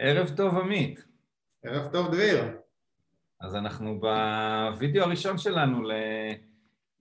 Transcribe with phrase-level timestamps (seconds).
[0.00, 1.04] ערב טוב עמית.
[1.64, 2.44] ערב טוב דביר.
[3.40, 5.82] אז אנחנו בווידאו הראשון שלנו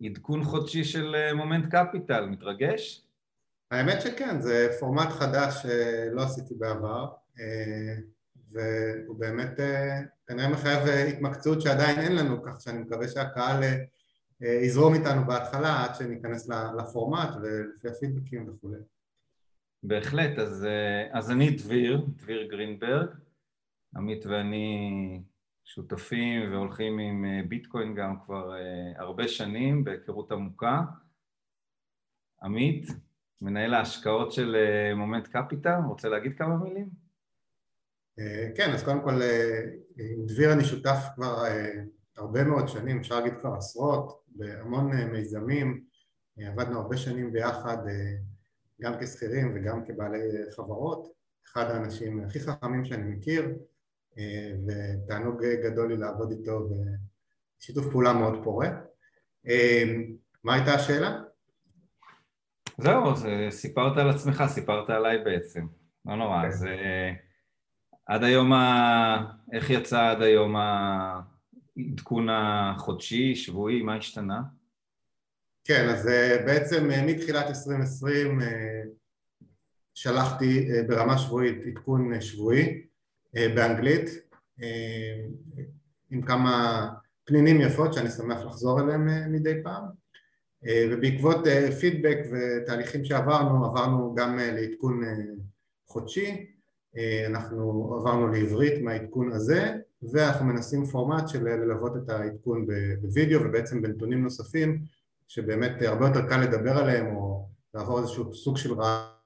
[0.02, 3.08] לעדכון חודשי של אה, מומנט קפיטל, מתרגש?
[3.72, 7.08] האמת שכן, זה פורמט חדש שלא עשיתי בעבר
[7.40, 7.96] אה,
[8.52, 13.64] והוא באמת אה, כנראה מחייב התמקצעות שעדיין אין לנו, כך שאני מקווה שהקהל
[14.42, 18.80] יזרום איתנו בהתחלה עד שניכנס לפורמט ולפי הפידבקים וכולי.
[19.84, 20.68] בהחלט, אז,
[21.12, 23.10] אז אני דביר, דביר גרינברג,
[23.96, 25.22] עמית ואני
[25.68, 30.82] שותפים והולכים עם אה, ביטקוין גם כבר אה, הרבה שנים בהיכרות עמוקה.
[32.44, 32.88] עמית,
[33.42, 37.08] מנהל ההשקעות של אה, מומנט קפיטל, רוצה להגיד כמה מילים?
[38.56, 39.14] כן, אז קודם כל
[39.98, 41.44] עם דביר אני שותף כבר
[42.18, 45.84] הרבה מאוד שנים, אפשר להגיד כבר עשרות, בהמון מיזמים,
[46.38, 47.78] עבדנו הרבה שנים ביחד
[48.82, 50.20] גם כשכירים וגם כבעלי
[50.56, 51.08] חברות,
[51.48, 53.56] אחד האנשים הכי חכמים שאני מכיר
[54.68, 56.70] ותענוג גדול לי לעבוד איתו
[57.60, 58.70] ושיתוף פעולה מאוד פורה.
[60.44, 61.22] מה הייתה השאלה?
[62.78, 65.68] זהו, אז סיפרת על עצמך, סיפרת עליי בעצם,
[66.06, 66.48] לא נורא, okay.
[66.48, 67.14] אז אה,
[68.06, 69.34] עד היום, ה...
[69.54, 74.42] איך יצא עד היום העדכון החודשי, שבועי, מה השתנה?
[75.68, 78.40] כן, אז אה, בעצם אה, מתחילת 2020
[79.94, 82.88] שלחתי ברמה שבועית עדכון שבועי
[83.38, 84.10] אה, באנגלית
[84.62, 85.26] אה,
[86.10, 86.88] עם כמה
[87.26, 89.84] פנינים יפות שאני שמח לחזור אליהם אה, מדי פעם.
[90.92, 91.38] ובעקבות
[91.80, 95.02] פידבק ותהליכים שעברנו עברנו גם לעדכון
[95.88, 96.46] חודשי.
[97.28, 99.74] אנחנו עברנו לעברית מהעדכון הזה
[100.12, 102.68] ואנחנו מנסים פורמט של ללוות את העדכון
[103.02, 104.82] בווידאו ובעצם בנתונים נוספים
[105.28, 109.18] שבאמת הרבה יותר קל לדבר עליהם או לעבור איזשהו סוג של רעיון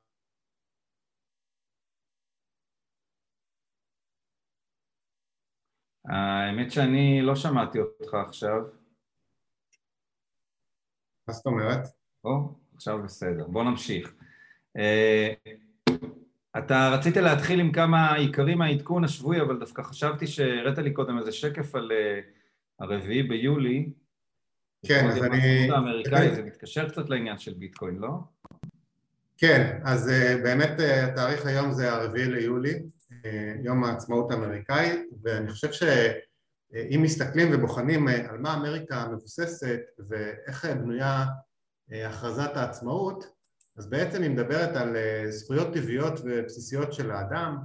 [6.05, 8.61] האמת שאני לא שמעתי אותך עכשיו.
[11.27, 11.87] מה זאת אומרת?
[12.23, 13.47] או, עכשיו בסדר.
[13.47, 14.13] בוא נמשיך.
[14.77, 15.33] אה,
[16.57, 21.31] אתה רצית להתחיל עם כמה עיקרים מהעדכון השבועי, אבל דווקא חשבתי שהראית לי קודם איזה
[21.31, 22.19] שקף על אה,
[22.79, 23.93] הרביעי ביולי.
[24.85, 25.71] כן, אז אני...
[25.71, 28.09] האמריקאי, זה מתקשר קצת לעניין של ביטקוין, לא?
[29.37, 32.83] כן, אז אה, באמת התאריך היום זה הרביעי ליולי,
[33.63, 41.25] יום העצמאות האמריקאי, ואני חושב שאם מסתכלים ובוחנים על מה אמריקה מבוססת ואיך בנויה
[41.91, 43.25] הכרזת העצמאות,
[43.77, 44.95] אז בעצם היא מדברת על
[45.29, 47.57] זכויות טבעיות ובסיסיות של האדם,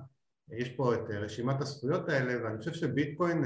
[0.53, 3.45] יש פה את רשימת הזכויות האלה, ואני חושב שביטקוין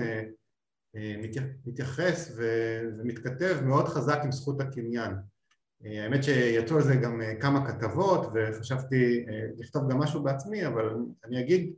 [1.67, 5.15] מתייחס ומתכתב מאוד חזק עם זכות הקניין.
[5.85, 9.27] האמת שיצאו על זה גם כמה כתבות וחשבתי
[9.59, 11.73] לכתוב גם משהו בעצמי, אבל אני אגיד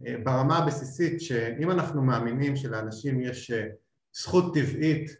[0.00, 3.66] ברמה הבסיסית שאם אנחנו מאמינים שלאנשים יש אה,
[4.16, 5.10] זכות טבעית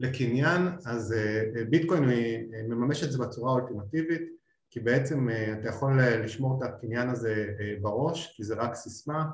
[0.00, 2.36] לקניין אז אה, ביטקוין אה,
[2.68, 4.22] מממש את זה בצורה האולטימטיבית
[4.70, 5.28] כי בעצם
[5.60, 9.24] אתה יכול לשמור את הקניין הזה בראש כי זה רק סיסמה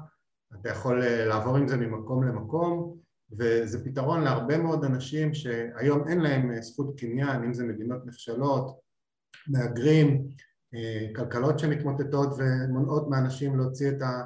[0.60, 2.96] אתה יכול לעבור עם זה ממקום למקום
[3.38, 8.80] וזה פתרון להרבה מאוד אנשים שהיום אין להם זכות קניין אם זה מדינות נחשלות,
[9.48, 10.28] מהגרים,
[11.16, 14.22] כלכלות שמתמוטטות ומונעות מאנשים להוציא את ה...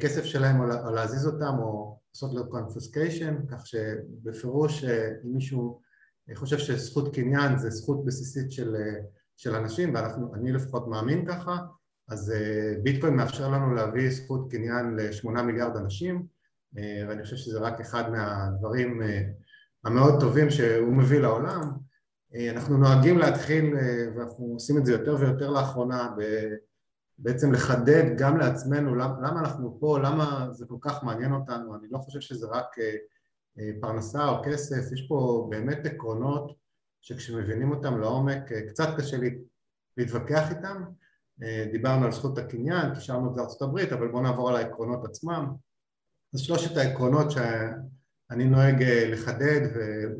[0.00, 5.80] כסף שלהם או להזיז אותם או לעשות לו קונפוסקיישן, כך שבפירוש אה, אם מישהו
[6.34, 9.00] חושב שזכות קניין זה זכות בסיסית של, אה,
[9.36, 11.58] של אנשים ואני לפחות מאמין ככה,
[12.08, 16.26] אז אה, ביטקוין מאפשר לנו להביא זכות קניין לשמונה מיליארד אנשים
[16.74, 19.00] ואני חושב שזה רק אחד מהדברים
[19.84, 21.60] המאוד טובים שהוא מביא לעולם.
[22.50, 23.74] אנחנו נוהגים להתחיל,
[24.16, 26.08] ואנחנו עושים את זה יותר ויותר לאחרונה,
[27.22, 31.98] בעצם לחדד גם לעצמנו למה, אנחנו פה, למה זה כל כך מעניין אותנו, אני לא
[31.98, 32.94] חושב שזה רק אה,
[33.58, 36.56] אה, פרנסה או כסף, יש פה באמת עקרונות
[37.00, 39.38] שכשמבינים אותם לעומק אה, קצת קשה לי
[39.96, 40.84] להתווכח איתם,
[41.72, 45.46] דיברנו על זכות הקניין, קישרנו את זה הברית, אבל בואו נעבור על העקרונות עצמם.
[46.34, 49.60] אז שלושת העקרונות שאני נוהג לחדד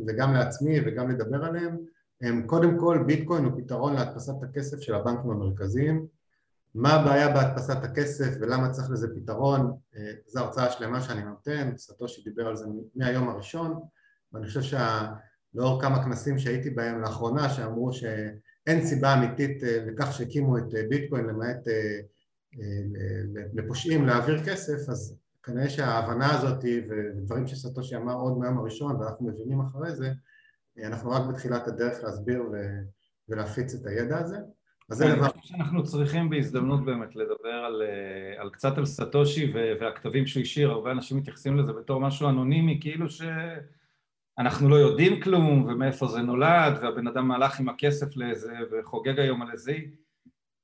[0.06, 1.76] וגם לעצמי וגם לדבר עליהם
[2.22, 6.06] הם קודם כל ביטקוין הוא פתרון להדפסת הכסף של הבנקים המרכזיים.
[6.74, 12.22] מה הבעיה בהדפסת הכסף ולמה צריך לזה פתרון, אה, זו הרצאה שלמה שאני נותן, סטושי
[12.24, 13.80] דיבר על זה מהיום הראשון.
[14.32, 20.58] ואני חושב שלאור כמה כנסים שהייתי בהם לאחרונה שאמרו שאין סיבה אמיתית אה, לכך שהקימו
[20.58, 21.58] את אה, ביטקוין למעט
[23.54, 29.60] לפושעים להעביר כסף אז כנראה שההבנה הזאת ודברים שסטושי אמר עוד מהיום הראשון ואנחנו מבינים
[29.60, 30.12] אחרי זה
[30.84, 32.42] אנחנו רק בתחילת הדרך להסביר
[33.28, 34.36] ולהפיץ את הידע הזה.
[34.90, 35.24] אז זה דבר...
[35.24, 37.82] אני חושב שאנחנו צריכים בהזדמנות באמת לדבר על,
[38.38, 43.06] על קצת על סטושי והכתבים שהוא השאיר, הרבה אנשים מתייחסים לזה בתור משהו אנונימי, כאילו
[43.08, 49.42] שאנחנו לא יודעים כלום ומאיפה זה נולד והבן אדם הלך עם הכסף לאיזה וחוגג היום
[49.42, 49.72] על איזה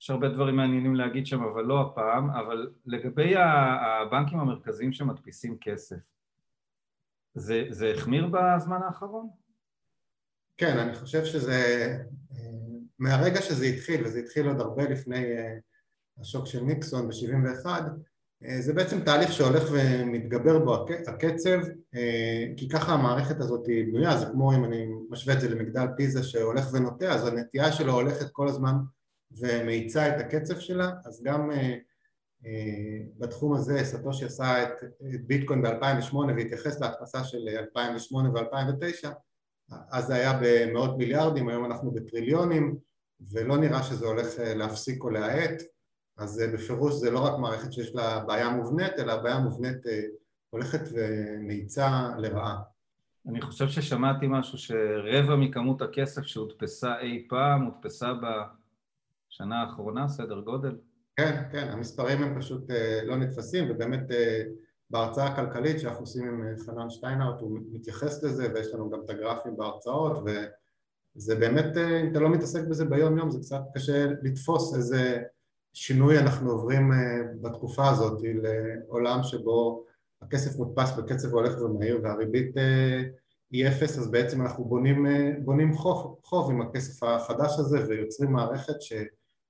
[0.00, 5.96] יש הרבה דברים מעניינים להגיד שם, אבל לא הפעם, אבל לגבי הבנקים המרכזיים שמדפיסים כסף,
[7.34, 9.28] זה, זה החמיר בזמן האחרון?
[10.56, 11.88] כן, אני חושב שזה,
[12.98, 15.58] מהרגע שזה התחיל, וזה התחיל עוד הרבה לפני אה,
[16.20, 17.66] השוק של ניקסון ב-71,
[18.44, 21.58] אה, זה בעצם תהליך שהולך ומתגבר בו הקצב,
[21.94, 25.86] אה, כי ככה המערכת הזאת היא בנויה, זה כמו אם אני משווה את זה למגדל
[25.96, 28.74] פיזה שהולך ונוטה, אז הנטייה שלו הולכת כל הזמן
[29.32, 31.50] ומאיצה את הקצב שלה, אז גם
[33.18, 34.84] בתחום הזה סטושי עשה את
[35.26, 39.08] ביטקוין ב-2008 והתייחס להדפסה של 2008 ו-2009
[39.90, 42.76] אז זה היה במאות מיליארדים, היום אנחנו בטריליונים
[43.32, 45.62] ולא נראה שזה הולך אה, להפסיק או להאט.
[46.18, 50.00] אז אה, בפירוש זה לא רק מערכת שיש לה בעיה מובנית אלא בעיה מובנית אה,
[50.50, 52.58] הולכת ומאיצה לרעה.
[53.28, 58.12] אני חושב ששמעתי משהו שרבע מכמות הכסף שהודפסה אי פעם הודפסה
[59.30, 60.76] בשנה האחרונה, סדר גודל?
[61.16, 62.70] כן, כן, המספרים הם פשוט
[63.04, 64.10] לא נתפסים ובאמת
[64.90, 69.56] בהרצאה הכלכלית שאנחנו עושים עם חנן שטיינארט הוא מתייחס לזה ויש לנו גם את הגרפים
[69.56, 74.74] בהרצאות וזה באמת, אה, אם אתה לא מתעסק בזה ביום יום זה קצת קשה לתפוס
[74.76, 75.22] איזה
[75.72, 76.98] שינוי אנחנו עוברים אה,
[77.42, 79.84] בתקופה הזאת לעולם שבו
[80.22, 83.02] הכסף מודפס בקצב הולך ומהיר והריבית אה,
[83.50, 85.06] היא אפס אז בעצם אנחנו בונים,
[85.44, 88.92] בונים חוב, חוב עם הכסף החדש הזה ויוצרים מערכת ש...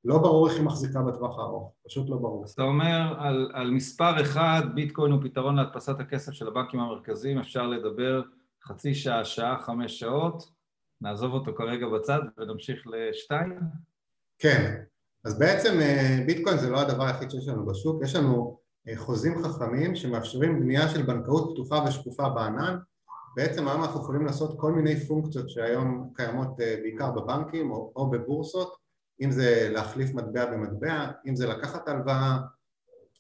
[0.09, 2.45] לא ברור איך היא מחזיקה בטווח הארוך, פשוט לא ברור.
[2.45, 7.39] אז אתה אומר על, על מספר אחד, ביטקוין הוא פתרון להדפסת הכסף של הבנקים המרכזיים,
[7.39, 8.23] אפשר לדבר
[8.65, 10.51] חצי שעה, שעה, חמש שעות,
[11.01, 13.59] נעזוב אותו כרגע בצד ונמשיך לשתיים?
[14.39, 14.83] כן,
[15.25, 18.59] אז בעצם אה, ביטקוין זה לא הדבר היחיד שיש לנו בשוק, יש לנו
[18.89, 22.79] אה, חוזים חכמים שמאפשרים בנייה של בנקאות פתוחה ושקופה בענן,
[23.37, 28.11] בעצם היום אנחנו יכולים לעשות כל מיני פונקציות שהיום קיימות אה, בעיקר בבנקים או, או
[28.11, 28.88] בבורסות
[29.21, 32.39] אם זה להחליף מטבע במטבע, אם זה לקחת הלוואה,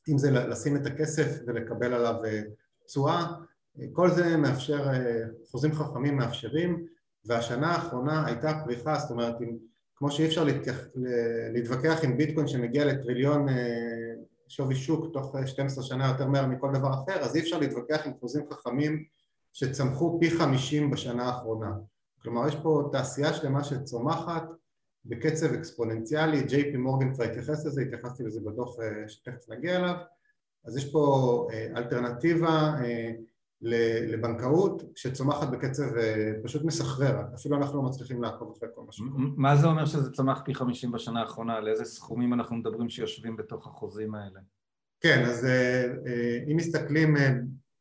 [0.08, 2.42] אם זה לשים את הכסף ולקבל עליו אה,
[2.86, 3.26] תשואה,
[3.92, 6.86] כל זה מאפשר, אה, חוזים חכמים מאפשרים
[7.24, 9.56] והשנה האחרונה הייתה פריחה, זאת אומרת אם,
[9.96, 10.44] כמו שאי אפשר
[11.52, 14.14] להתווכח עם ביטקוין שמגיע לטריליון אה,
[14.48, 18.12] שווי שוק תוך 12 שנה יותר מהר מכל דבר אחר, אז אי אפשר להתווכח עם
[18.20, 19.04] חוזים חכמים
[19.52, 21.70] שצמחו פי 50 בשנה האחרונה.
[22.22, 24.44] כלומר יש פה תעשייה שלמה שצומחת
[25.08, 29.94] בקצב אקספוננציאלי, פי מורגן כבר התייחס לזה, התייחסתי לזה בדוח אה, שתכף נגיע אליו,
[30.64, 33.10] אז יש פה אה, אלטרנטיבה אה,
[34.06, 35.84] לבנקאות שצומחת בקצב
[36.42, 39.10] פשוט מסחרר, אפילו אנחנו לא מצליחים לעקוב אחרי כל מה שקורה.
[39.36, 41.56] מה זה אומר שזה צמח פי 50 בשנה האחרונה?
[41.56, 44.40] על איזה סכומים אנחנו מדברים שיושבים בתוך החוזים האלה?
[45.00, 45.46] כן, אז
[46.50, 47.16] אם מסתכלים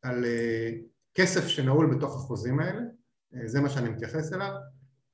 [0.02, 0.24] על
[1.14, 2.80] כסף שנעול בתוך החוזים האלה,
[3.44, 4.52] זה מה שאני מתייחס אליו,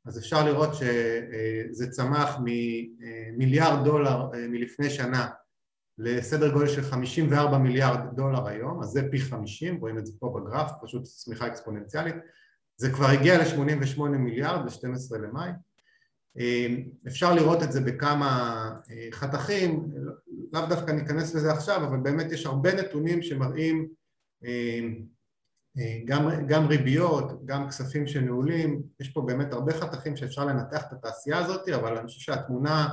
[0.06, 5.28] אז אפשר לראות שזה צמח ממיליארד דולר אה, מלפני שנה
[5.98, 10.34] לסדר גודל של 54 מיליארד דולר היום, אז זה פי 50, רואים את זה פה
[10.36, 12.14] בגרף, פשוט צמיחה אקספוננציאלית,
[12.76, 15.50] זה כבר הגיע ל-88 מיליארד ב-12 למאי,
[16.38, 16.66] אה,
[17.06, 19.90] אפשר לראות את זה בכמה אה, חתכים,
[20.52, 23.88] לאו דווקא ניכנס לזה עכשיו, אבל באמת יש הרבה נתונים שמראים
[26.04, 31.38] גם, גם ריביות, גם כספים שנעולים, יש פה באמת הרבה חתכים שאפשר לנתח את התעשייה
[31.38, 32.88] הזאת, אבל אני חושב שהתמונה,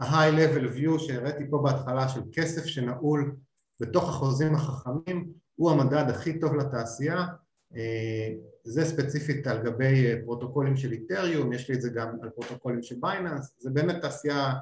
[0.00, 3.36] ה-high level view שהראיתי פה בהתחלה של כסף שנעול
[3.80, 7.26] בתוך החוזים החכמים, הוא המדד הכי טוב לתעשייה,
[8.64, 12.96] זה ספציפית על גבי פרוטוקולים של איתריום, יש לי את זה גם על פרוטוקולים של
[13.00, 14.52] בייננס, זה באמת תעשייה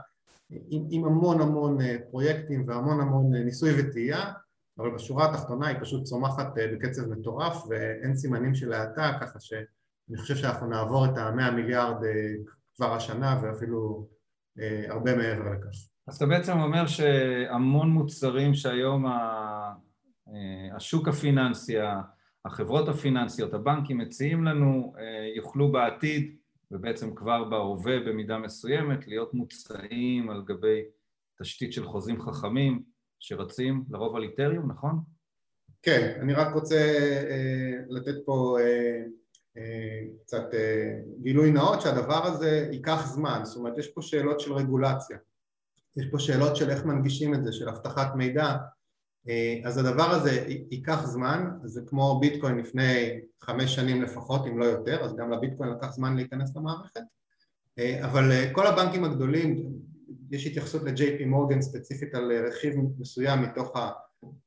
[0.50, 1.78] עם, עם המון המון
[2.10, 4.32] פרויקטים והמון המון ניסוי וטעייה
[4.78, 10.16] אבל בשורה התחתונה היא פשוט צומחת אה, בקצב מטורף ואין סימנים של האטה, ככה שאני
[10.16, 12.34] חושב שאנחנו נעבור את המאה מיליארד אה,
[12.76, 14.08] כבר השנה ואפילו
[14.58, 15.88] אה, הרבה מעבר לכך.
[16.08, 19.06] אז אתה בעצם אומר שהמון מוצרים שהיום
[20.76, 21.76] השוק הפיננסי,
[22.44, 24.94] החברות הפיננסיות, הבנקים מציעים לנו,
[25.36, 26.36] יוכלו בעתיד
[26.70, 30.82] ובעצם כבר בהווה במידה מסוימת להיות מוצאים על גבי
[31.42, 32.82] תשתית של חוזים חכמים
[33.18, 35.14] שרצים לרוב על איתריום, נכון?
[35.84, 36.76] כן, אני רק רוצה
[37.30, 39.02] אה, לתת פה אה,
[39.56, 40.44] אה, קצת
[41.22, 45.18] גילוי נאות שהדבר הזה ייקח זמן, זאת אומרת יש פה שאלות של רגולציה,
[45.96, 48.56] יש פה שאלות של איך מנגישים את זה, של אבטחת מידע,
[49.64, 50.30] אז הדבר הזה
[50.70, 55.70] ייקח זמן, זה כמו ביטקוין לפני חמש שנים לפחות אם לא יותר, אז גם לביטקוין
[55.70, 57.00] לקח זמן להיכנס למערכת,
[58.04, 59.73] אבל כל הבנקים הגדולים
[60.30, 63.72] יש התייחסות ל-JP מורגן ספציפית על רכיב מסוים מתוך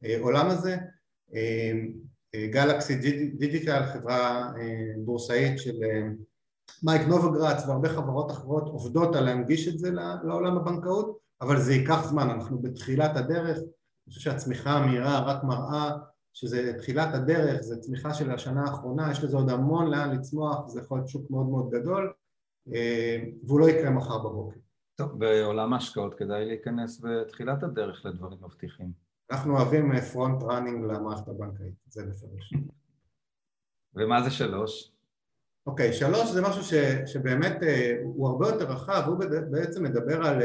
[0.03, 0.77] העולם הזה.
[2.35, 2.95] גלקסי
[3.37, 4.51] דיגיטל, חברה
[5.05, 5.75] בורסאית של
[6.83, 9.91] מייק נובוגרץ והרבה חברות אחרות עובדות על להנגיש את זה
[10.23, 15.91] לעולם הבנקאות, אבל זה ייקח זמן, אנחנו בתחילת הדרך, אני חושב שהצמיחה המהירה רק מראה
[16.33, 20.79] שזה תחילת הדרך, זה צמיחה של השנה האחרונה, יש לזה עוד המון לאן לצמוח, זה
[20.79, 22.13] יכול להיות שוק מאוד מאוד גדול,
[22.73, 24.59] אה, והוא לא יקרה מחר בבוקר.
[24.97, 28.91] טוב, בעולם ההשקעות כדאי להיכנס בתחילת הדרך לדברים מבטיחים.
[29.31, 32.53] אנחנו אוהבים front אה, running למערכת הבנקאית, זה בפירוש.
[33.95, 34.91] ומה זה שלוש?
[35.67, 36.73] אוקיי, okay, שלוש זה משהו ש,
[37.05, 39.17] שבאמת אה, הוא הרבה יותר רחב, הוא
[39.51, 40.41] בעצם מדבר על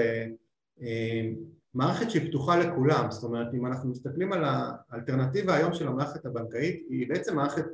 [1.75, 6.87] מערכת שהיא פתוחה לכולם, זאת אומרת אם אנחנו מסתכלים על האלטרנטיבה היום של המערכת הבנקאית
[6.91, 7.67] היא בעצם מערכת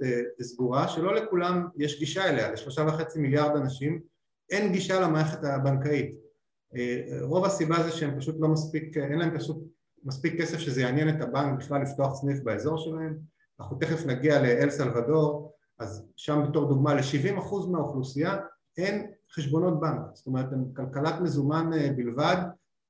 [0.42, 4.00] סגורה שלא לכולם יש גישה אליה, לשלושה וחצי מיליארד אנשים
[4.50, 6.27] אין גישה למערכת הבנקאית
[7.22, 9.56] רוב הסיבה זה שהם פשוט לא מספיק, אין להם פשוט
[10.04, 13.18] מספיק כסף שזה יעניין את הבנק בכלל לפתוח סניף באזור שלהם.
[13.60, 18.36] אנחנו תכף נגיע לאל סלבדור אז שם בתור דוגמה ל-70% מהאוכלוסייה
[18.78, 20.00] אין חשבונות בנק.
[20.14, 22.36] זאת אומרת הם כלכלת מזומן בלבד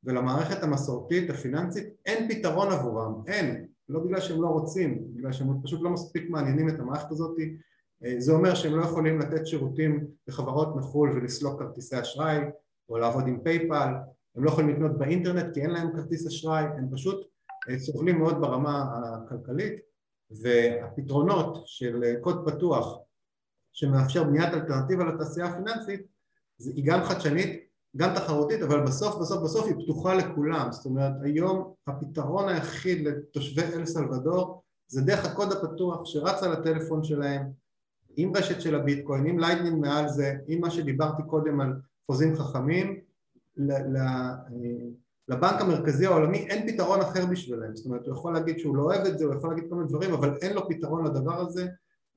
[0.05, 5.81] ולמערכת המסורתית הפיננסית אין פתרון עבורם, אין, לא בגלל שהם לא רוצים, בגלל שהם פשוט
[5.83, 7.37] לא מספיק מעניינים את המערכת הזאת.
[8.19, 12.39] זה אומר שהם לא יכולים לתת שירותים לחברות מחו"ל ולסלוק כרטיסי אשראי
[12.89, 13.93] או לעבוד עם פייפל,
[14.37, 17.27] הם לא יכולים לקנות באינטרנט כי אין להם כרטיס אשראי, הם פשוט
[17.77, 19.73] סובלים מאוד ברמה הכלכלית
[20.31, 22.99] והפתרונות של קוד פתוח
[23.73, 26.01] שמאפשר בניית אלטרנטיבה לתעשייה הפיננסית
[26.59, 31.75] היא גם חדשנית גם תחרותית, אבל בסוף בסוף בסוף היא פתוחה לכולם, זאת אומרת היום
[31.87, 37.43] הפתרון היחיד לתושבי אל סלבדור זה דרך הקוד הפתוח שרץ על הטלפון שלהם
[38.17, 41.73] עם רשת של הביטקוין, עם לייטנינג מעל זה, עם מה שדיברתי קודם על
[42.11, 43.01] חוזים חכמים
[45.29, 49.07] לבנק המרכזי העולמי אין פתרון אחר בשבילם, זאת אומרת הוא יכול להגיד שהוא לא אוהב
[49.07, 51.67] את זה, הוא יכול להגיד כל מיני דברים אבל אין לו פתרון לדבר הזה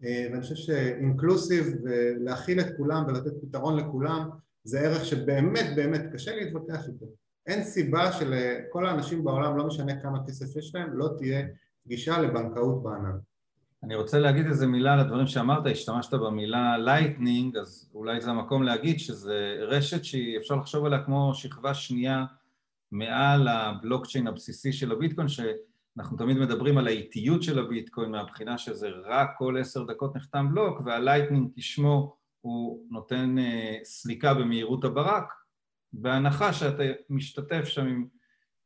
[0.02, 4.30] ואני חושב ש inclusive ולהכיל את כולם ולתת פתרון לכולם
[4.64, 7.06] זה ערך שבאמת באמת קשה להתווכח איתו.
[7.48, 11.48] אין סיבה שלכל האנשים בעולם, לא משנה כמה כסף יש להם, לא תהיה
[11.88, 13.18] גישה לבנקאות בענן.
[13.84, 18.64] אני רוצה להגיד איזה מילה על הדברים שאמרת, השתמשת במילה לייטנינג, אז אולי זה המקום
[18.64, 22.26] להגיד שזה רשת שאפשר לחשוב עליה כמו שכבה שנייה
[22.92, 29.30] מעל הבלוקצ'יין הבסיסי של הביטקוין, שאנחנו תמיד מדברים על האיטיות של הביטקוין מהבחינה שזה רק
[29.38, 35.34] כל עשר דקות נחתם בלוק, והלייטנינג כשמו הוא נותן אה, סליקה במהירות הברק,
[35.94, 38.08] בהנחה שאתה משתתף שם עם...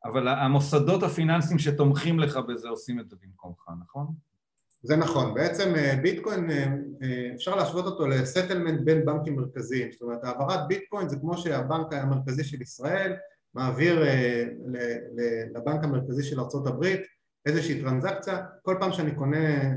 [0.06, 4.08] אבל המוסדות הפיננסיים שתומכים לך בזה עושים את זה במקומך, נכון?
[4.86, 10.02] זה נכון, בעצם אה, ביטקוין אה, אפשר להשוות אותו ל settlement בין בנקים מרכזיים, זאת
[10.02, 13.16] אומרת העברת ביטקוין זה כמו שהבנק המרכזי של ישראל
[13.54, 14.04] מעביר
[15.54, 16.86] לבנק המרכזי של ארה"ב
[17.46, 19.72] איזושהי טרנזקציה, כל פעם שאני קונה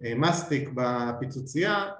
[0.00, 1.90] במאסטיק בפיצוצייה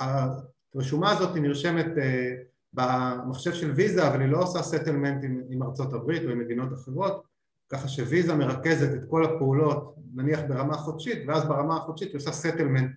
[0.00, 2.34] הרשומה הזאת נרשמת אה,
[2.72, 7.31] במחשב של ויזה אבל היא לא עושה settlement עם, הברית או עם מדינות אחרות
[7.72, 12.90] ככה שוויזה מרכזת את כל הפעולות נניח ברמה חודשית ואז ברמה החודשית היא עושה settlement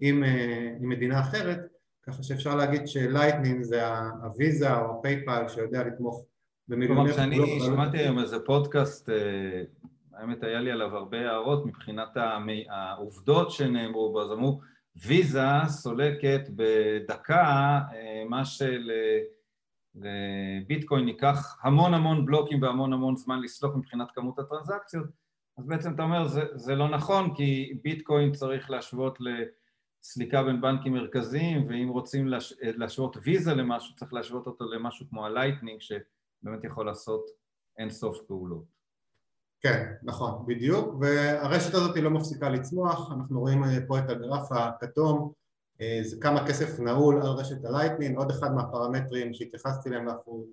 [0.00, 1.60] עם, אה, עם מדינה אחרת
[2.06, 3.88] ככה שאפשר להגיד שלייטנינג זה
[4.22, 6.24] הוויזה או הפייפל שיודע לתמוך
[6.68, 7.30] במיליוני פעולות.
[7.30, 9.62] כלומר, כשאני שמעתי היום איזה פודקאסט, אה,
[10.14, 12.16] האמת היה לי עליו הרבה הערות מבחינת
[12.68, 14.60] העובדות שנאמרו בו, אז אמרו
[14.96, 18.44] ויזה סולקת בדקה אה, מה
[19.94, 25.06] שלביטקוין ייקח המון המון בלוקים והמון המון זמן לסלוק מבחינת כמות הטרנזקציות
[25.58, 30.92] אז בעצם אתה אומר זה, זה לא נכון כי ביטקוין צריך להשוות לסליקה בין בנקים
[30.92, 32.54] מרכזיים ואם רוצים להש...
[32.62, 37.24] להשוות ויזה למשהו צריך להשוות אותו למשהו כמו הלייטנינג שבאמת יכול לעשות
[37.78, 38.64] אין סוף פעולות.
[39.60, 44.52] כן, נכון, בדיוק, והרשת הזאת היא לא מפסיקה לצמוח, אנחנו רואים אה, פה את הגרף
[44.52, 45.32] הכתום,
[46.02, 50.46] זה כמה כסף נעול על רשת ה-Lightning, עוד אחד מהפרמטרים שהתייחסתי אליהם אנחנו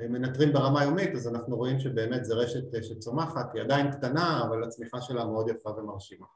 [0.00, 4.64] אה, מנטרים ברמה יומית, אז אנחנו רואים שבאמת זו רשת שצומחת, היא עדיין קטנה, אבל
[4.64, 6.26] הצמיחה שלה מאוד יפה ומרשימה.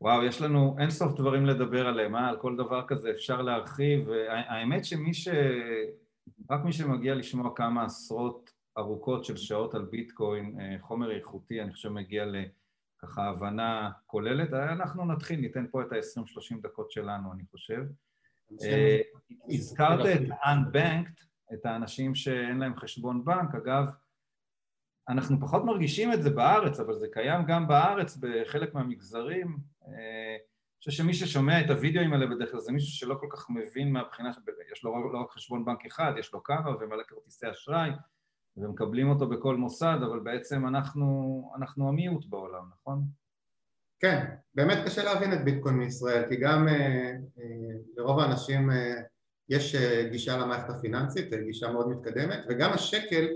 [0.00, 2.28] וואו, יש לנו אין סוף דברים לדבר עליהם, אה?
[2.28, 5.28] על כל דבר כזה אפשר להרחיב, האמת שמי ש...
[6.50, 11.72] רק מי שמגיע לשמוע כמה עשרות ארוכות של שעות על ביטקוין, אה, חומר איכותי, אני
[11.72, 12.24] חושב מגיע
[13.04, 14.52] לככה הבנה כוללת.
[14.52, 17.82] אנחנו נתחיל, ניתן פה את ה-20-30 דקות שלנו, אני חושב.
[18.62, 19.00] אה,
[19.48, 23.84] הזכרת את Unbanked, את האנשים שאין להם חשבון בנק, אגב,
[25.08, 29.58] אנחנו פחות מרגישים את זה בארץ, אבל זה קיים גם בארץ בחלק מהמגזרים.
[29.86, 33.50] אה, אני חושב שמי ששומע את הוידאוים האלה בדרך כלל זה מישהו שלא כל כך
[33.50, 34.30] מבין מהבחינה,
[34.72, 37.90] יש לו לא רק חשבון בנק אחד, יש לו כמה ומלא כרטיסי אשראי,
[38.56, 43.04] ומקבלים אותו בכל מוסד, אבל בעצם אנחנו, אנחנו המיעוט בעולם, נכון?
[44.00, 49.00] כן, באמת קשה להבין את ביטקוין מישראל, כי גם אה, אה, לרוב האנשים אה,
[49.48, 53.28] יש אה, גישה למערכת הפיננסית, אה, גישה מאוד מתקדמת, וגם השקל,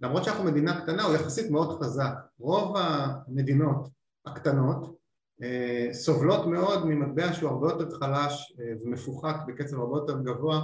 [0.00, 2.14] למרות שאנחנו מדינה קטנה, הוא יחסית מאוד חזק.
[2.38, 3.88] רוב המדינות
[4.26, 4.96] הקטנות
[5.42, 10.60] אה, סובלות מאוד ממטבע שהוא הרבה יותר חלש אה, ומפוחת בקצב הרבה יותר גבוה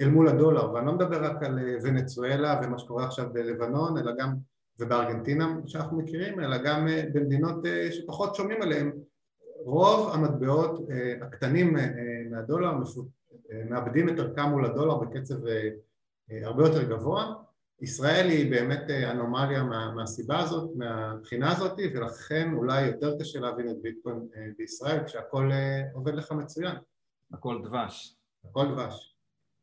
[0.00, 4.12] אל מול הדולר, ואני לא מדבר רק על אה, ונצואלה ומה שקורה עכשיו בלבנון, אלא
[4.18, 4.34] גם
[4.78, 8.92] ובארגנטינה שאנחנו מכירים, אלא גם אה, במדינות שפחות שומעים עליהן.
[9.66, 10.80] רוב המטבעות
[11.22, 11.76] הקטנים
[12.30, 12.72] מהדולר
[13.70, 15.34] מאבדים את ערכם מול הדולר בקצב
[16.30, 17.34] הרבה יותר גבוה.
[17.80, 23.82] ישראל היא באמת אנומליה מה, מהסיבה הזאת, מהבחינה הזאת, ולכן אולי יותר קשה להבין את
[23.82, 25.52] ביטקוין בישראל כשהכול
[25.92, 26.76] עובד לך מצוין.
[27.32, 28.16] הכל דבש.
[28.44, 29.13] הכל דבש.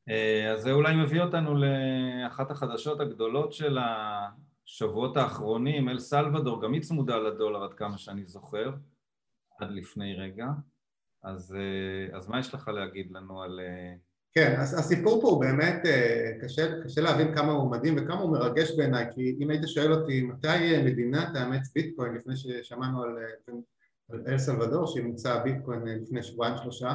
[0.09, 6.73] אה, אז זה אולי מביא אותנו לאחת החדשות הגדולות של השבועות האחרונים, אל סלוודור, גם
[6.73, 8.71] היא צמודה לדולר עד כמה שאני זוכר,
[9.59, 10.45] עד לפני רגע.
[11.23, 13.59] אז, אה, אז מה יש לך להגיד לנו על...
[13.59, 13.93] אה,
[14.33, 15.81] כן, הסיפור פה הוא באמת,
[16.41, 20.21] קשה, קשה להבין כמה הוא מדהים וכמה הוא מרגש בעיניי, כי אם היית שואל אותי
[20.21, 23.17] מתי מדינה תאמץ ביטקוין, לפני ששמענו על,
[24.09, 26.93] על אל סלוודור שאימצה ביטקוין לפני שבועיים שלושה,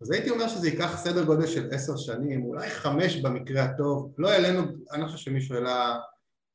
[0.00, 4.28] אז הייתי אומר שזה ייקח סדר גודל של עשר שנים, אולי חמש במקרה הטוב, לא
[4.30, 4.62] העלינו,
[4.92, 6.00] אני לא חושב שמישהו העלה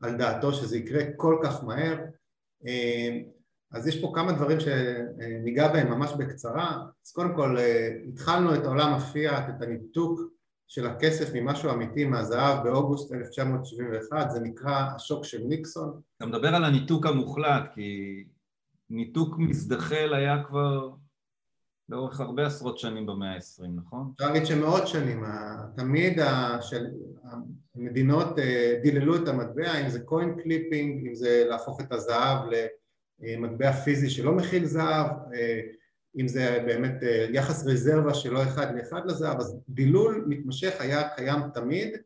[0.02, 1.98] על דעתו שזה יקרה כל כך מהר,
[2.68, 3.20] אה,
[3.72, 8.66] אז יש פה כמה דברים שניגע בהם ממש בקצרה, אז קודם כל אה, התחלנו את
[8.66, 10.22] עולם הפיאט, את הניתוק
[10.68, 16.02] של הכסף ממשהו אמיתי מהזהב באוגוסט 1971, זה נקרא השוק של ניקסון.
[16.18, 18.24] אתה מדבר על הניתוק המוחלט, כי
[18.90, 20.90] ניתוק מזדחל היה כבר
[21.90, 24.12] לאורך הרבה עשרות שנים במאה ה-20, נכון?
[24.16, 25.24] אפשר להגיד שמאות שנים,
[25.76, 26.20] תמיד
[27.76, 32.40] המדינות אה, דיללו את המטבע, אם זה coin clipping, אם זה להפוך את הזהב
[33.20, 35.62] למטבע פיזי שלא מכיל זהב, אה,
[36.20, 41.42] אם זה באמת אה, יחס רזרבה שלא אחד לאחד לזהב, אז דילול מתמשך היה קיים
[41.54, 41.98] תמיד,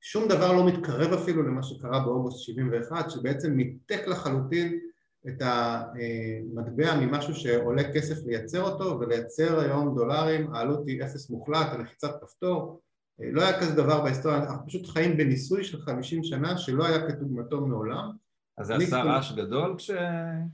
[0.00, 4.78] שום דבר לא מתקרב אפילו למה שקרה באוגוסט 71, שבעצם ניתק לחלוטין
[5.28, 12.10] את המטבע ממשהו שעולה כסף לייצר אותו ולייצר היום דולרים העלות היא אפס מוחלט, הלחיצת
[12.22, 12.80] כפתור.
[13.18, 17.60] לא היה כזה דבר בהיסטוריה, אנחנו פשוט חיים בניסוי של חמישים שנה שלא היה כדוגמתו
[17.60, 18.10] מעולם.
[18.58, 19.90] אז זה עשה רעש גדול כש...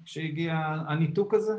[0.05, 0.55] כשהגיע
[0.89, 1.53] הניתוק הזה?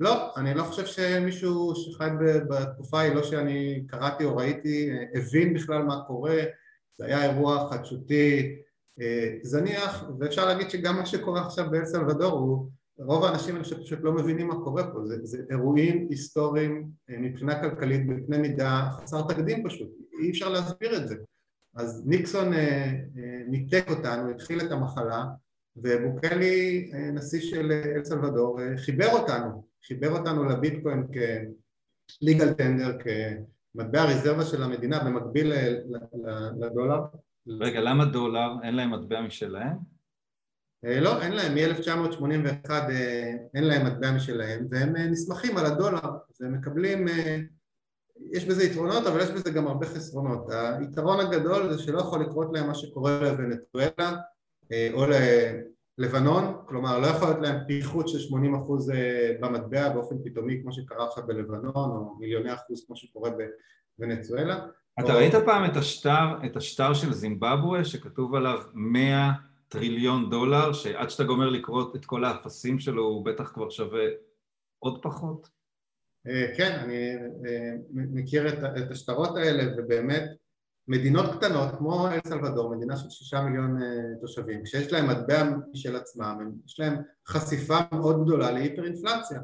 [0.00, 2.08] לא, אני לא חושב שמישהו שחי
[2.50, 6.36] בתקופה ההיא, לא שאני קראתי או ראיתי, הבין בכלל מה קורה,
[6.98, 8.67] זה היה אירוע חדשותי אה,
[9.42, 13.98] זניח, ואפשר להגיד שגם מה שקורה עכשיו באל סלוודור הוא, רוב האנשים אני חושב פשוט
[14.02, 19.22] לא מבינים מה קורה פה, זה, זה אירועים היסטוריים אה, מבחינה כלכלית בקנה מידה חסר
[19.22, 19.88] תקדים פשוט,
[20.20, 21.16] אי אפשר להסביר את זה.
[21.76, 22.92] אז ניקסון אה,
[23.48, 25.24] ניתק אותנו, התחיל את המחלה,
[25.76, 31.06] ובוקלי, נשיא של אל סלוודור, חיבר אותנו, חיבר אותנו לביטקוין
[32.18, 35.52] כליגל טנדר, כמטבע רזרבה של המדינה במקביל
[36.60, 37.00] לדולר
[37.48, 38.50] רגע, למה דולר?
[38.62, 39.76] אין להם מטבע משלהם?
[40.84, 46.10] אה, לא, אין להם, מ-1981 אה, אין להם מטבע משלהם והם אה, נסמכים על הדולר,
[46.40, 47.06] והם מקבלים,
[48.32, 50.46] יש בזה יתרונות אבל יש בזה גם הרבה חסרונות.
[50.80, 54.16] היתרון הגדול זה שלא יכול לקרות להם מה שקורה לוונטואלה
[54.92, 55.04] או
[55.98, 58.38] ללבנון, כלומר לא יכול להיות להם פיחות של 80%
[59.40, 63.30] במטבע באופן פתאומי כמו שקרה עכשיו בלבנון או מיליוני אחוז כמו שקורה
[63.98, 64.66] בוונצואלה
[65.00, 69.32] אתה ראית פעם את השטר, את השטר של זימבבואה שכתוב עליו 100
[69.68, 74.04] טריליון דולר, שעד שאתה גומר לקרוא את כל האפסים שלו הוא בטח כבר שווה
[74.78, 75.48] עוד פחות?
[76.26, 77.14] אה, כן, אני
[77.46, 80.24] אה, מכיר את השטרות האלה ובאמת
[80.88, 83.88] מדינות קטנות כמו אל סלבדור, מדינה של שישה מיליון אה,
[84.20, 89.40] תושבים, כשיש להם מטבע משל עצמם, יש להם חשיפה מאוד גדולה להיפר-אינפלציה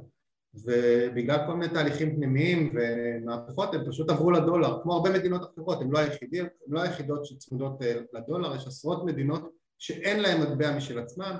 [0.55, 5.91] ובגלל כל מיני תהליכים פנימיים ומהפכות הם פשוט עברו לדולר כמו הרבה מדינות אחרות, הן
[5.91, 11.37] לא, היחידים, לא היחידות שצמודות אה, לדולר, יש עשרות מדינות שאין להן מטבע משל עצמם,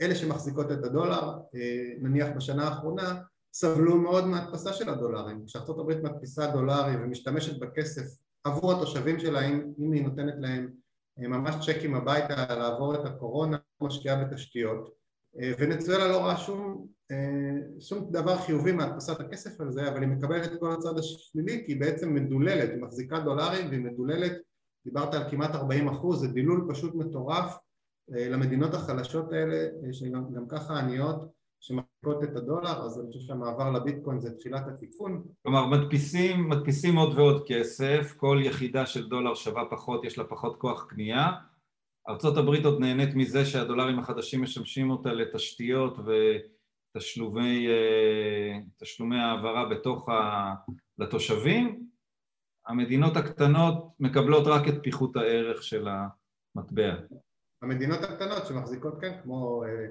[0.00, 3.20] אלה שמחזיקות את הדולר, אה, נניח בשנה האחרונה,
[3.52, 9.72] סבלו מאוד מהדפסה של הדולרים, כשארצות הברית מדפיסה דולרים ומשתמשת בכסף עבור התושבים שלה אם,
[9.78, 10.70] אם היא נותנת להם
[11.20, 14.99] אה, ממש צ'קים הביתה לעבור את הקורונה, משקיעה בתשתיות
[15.34, 20.52] ונצואלה לא רואה שום אה, שום דבר חיובי מהדפסת הכסף על זה, אבל היא מקבלת
[20.52, 24.32] את כל הצד השלילי כי היא בעצם מדוללת, היא מחזיקה דולרים והיא מדוללת,
[24.84, 27.58] דיברת על כמעט 40 אחוז, זה דילול פשוט מטורף
[28.16, 33.20] אה, למדינות החלשות האלה, אה, שגם גם ככה עניות, שמחזיקות את הדולר, אז אני חושב
[33.20, 35.22] שהמעבר לביטקוין זה תחילת התיקון.
[35.42, 40.56] כלומר מדפיסים, מדפיסים עוד ועוד כסף, כל יחידה של דולר שווה פחות, יש לה פחות
[40.56, 41.26] כוח קנייה,
[42.10, 45.96] ארה"ב עוד נהנית מזה שהדולרים החדשים משמשים אותה לתשתיות
[46.96, 50.54] ותשלומי אה, העברה בתוך ה...
[50.98, 51.86] לתושבים,
[52.66, 55.88] המדינות הקטנות מקבלות רק את פיחות הערך של
[56.56, 56.94] המטבע.
[57.62, 59.86] המדינות הקטנות שמחזיקות, כן, כמו אה,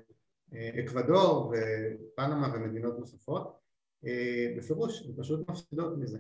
[0.54, 3.60] אה, אקוודור ופנמה ומדינות נוספות,
[4.58, 6.20] בפירוש, הן פשוט מפסידות מזה.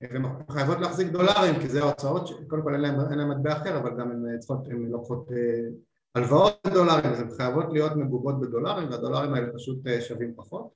[0.00, 2.80] והן חייבות להחזיק דולרים כי זה ההוצאות, קודם כל אין
[3.18, 5.68] להן מטבע אחר אבל גם הן צריכות, הן לוקחות אה,
[6.14, 10.70] הלוואות בדולרים אז הן חייבות להיות מגובות בדולרים והדולרים האלה פשוט אה, שווים פחות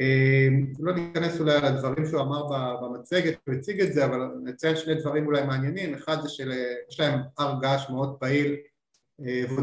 [0.00, 0.48] אה,
[0.80, 2.46] לא ניכנס אולי על הדברים שהוא אמר
[2.82, 7.20] במצגת, הוא הציג את זה, אבל נציין שני דברים אולי מעניינים, אחד זה שיש להם
[7.38, 8.56] הר געש מאוד פעיל,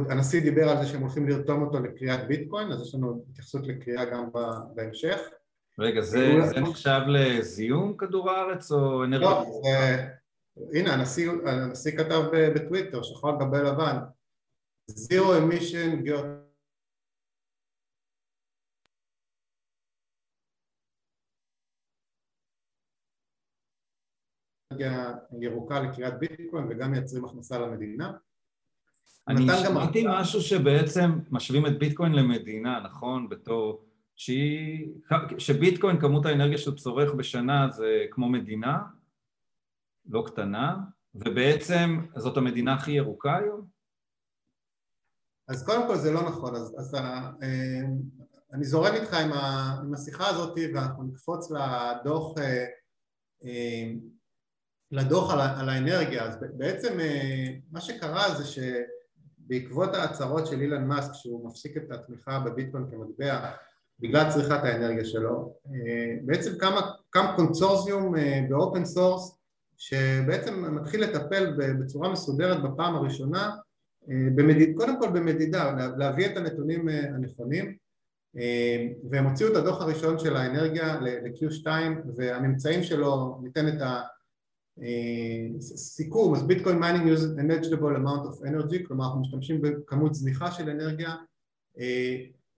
[0.09, 4.05] הנשיא דיבר על זה שהם הולכים לרתום אותו לקריאת ביטקוין, אז יש לנו התייחסות לקריאה
[4.05, 4.29] גם
[4.75, 5.19] בהמשך.
[5.79, 9.29] רגע, זה, זה נחשב לזיהום כדור הארץ או אנרגיה?
[9.29, 10.07] לא, זה...
[10.73, 12.21] הנה, הנשיא, הנשיא כתב
[12.55, 13.97] בטוויטר, שחור על גבי לבן,
[14.91, 16.09] Zero emission
[25.39, 28.11] ירוקה לקריאת ביטקוין וגם מייצרים הכנסה למדינה.
[29.27, 33.29] אני שמעתי משהו שבעצם משווים את ביטקוין למדינה, נכון?
[33.29, 33.85] בתור
[34.21, 34.87] שהיא,
[35.37, 38.77] שביטקוין כמות האנרגיה שהוא צורך בשנה זה כמו מדינה,
[40.05, 40.77] לא קטנה,
[41.15, 43.67] ובעצם זאת המדינה הכי ירוקה היום?
[45.47, 47.29] אז קודם כל זה לא נכון, אז, אז אה,
[48.53, 52.65] אני זורם איתך עם, ה, עם השיחה הזאת ואנחנו נקפוץ לדוח, אה,
[53.43, 53.91] אה,
[54.91, 56.97] לדוח על, על האנרגיה, אז בעצם
[57.71, 63.51] מה שקרה זה שבעקבות ההצהרות של אילן מאסק שהוא מפסיק את התמיכה בביטקוין כמטבע
[64.01, 65.53] בגלל צריכת האנרגיה שלו.
[65.65, 66.73] אה, בעצם קם,
[67.09, 69.37] קם קונסורציום אה, באופן סורס
[69.77, 73.55] שבעצם מתחיל לטפל בצורה מסודרת בפעם הראשונה,
[74.09, 77.75] אה, במדיד, קודם כל במדידה, להביא את הנתונים הנכונים
[79.09, 81.67] והם הוציאו את הדוח הראשון של האנרגיה ל-Q2
[82.15, 83.81] והממצאים שלו ניתן את
[85.57, 90.51] הסיכום, אז Bitcoin mining use a negligible amount of energy, כלומר אנחנו משתמשים בכמות זניחה
[90.51, 91.15] של אנרגיה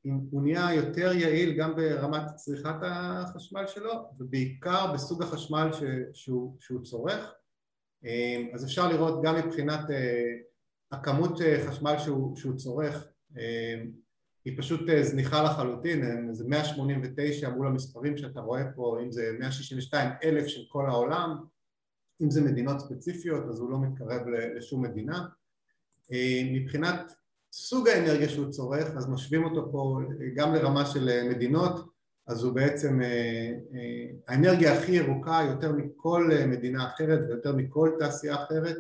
[0.04, 5.70] הוא נהיה יותר יעיל גם ברמת צריכת החשמל שלו ובעיקר בסוג החשמל
[6.14, 7.34] שהוא, שהוא צורך.
[8.54, 10.34] אז אפשר לראות גם מבחינת אה,
[10.92, 13.08] הכמות אה, חשמל שהוא, שהוא צורך.
[14.46, 20.12] היא פשוט אה, זניחה לחלוטין, זה 189 מול המספרים שאתה רואה פה, אם זה 162
[20.24, 21.38] אלף של כל העולם,
[22.22, 24.22] אם זה מדינות ספציפיות אז הוא לא מתקרב
[24.56, 25.26] לשום מדינה.
[26.54, 27.12] מבחינת
[27.56, 30.00] סוג האנרגיה שהוא צורך, אז משווים אותו פה
[30.36, 31.86] גם לרמה של אה, מדינות,
[32.28, 33.08] אז הוא בעצם אה,
[33.74, 38.78] אה, האנרגיה הכי ירוקה יותר מכל מדינה אחרת ויותר מכל תעשייה אחרת.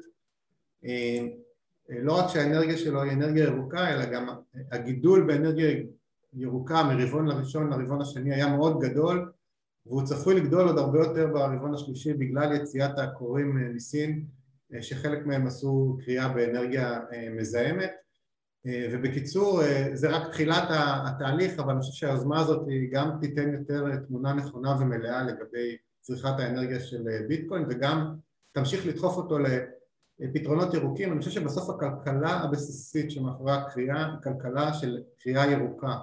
[1.89, 4.27] לא רק שהאנרגיה שלו היא אנרגיה ירוקה, אלא גם
[4.71, 5.83] הגידול באנרגיה
[6.33, 9.31] ירוקה מרבעון לראשון לרבעון השני היה מאוד גדול,
[9.85, 14.25] והוא צפוי לגדול עוד הרבה יותר ברבעון השלישי בגלל יציאת הכורים מסין,
[14.81, 16.99] שחלק מהם עשו קריאה באנרגיה
[17.31, 18.02] מזהמת.
[18.67, 23.53] אה, ובקיצור אה, זה רק תחילת התהליך אבל אני חושב שהיוזמה הזאת היא גם תיתן
[23.53, 28.15] יותר תמונה נכונה ומלאה לגבי צריכת האנרגיה של אה, ביטקוין וגם
[28.51, 29.37] תמשיך לדחוף אותו
[30.19, 31.11] לפתרונות ירוקים.
[31.11, 35.97] אני חושב שבסוף הכלכלה הבסיסית שמאחורי הקריאה היא כלכלה של קריאה ירוקה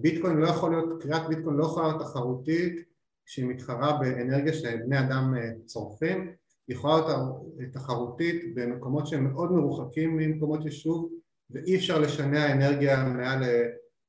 [0.00, 2.88] ביטקוין לא יכול להיות, קריאת ביטקוין לא יכולה להיות תחרותית
[3.26, 6.32] כשהיא מתחרה באנרגיה שבני אדם צורכים.
[6.68, 11.10] היא יכולה להיות תחרותית במקומות שהם מאוד מרוחקים ממקומות יישוב
[11.54, 13.42] ואי אפשר לשנע אנרגיה מעל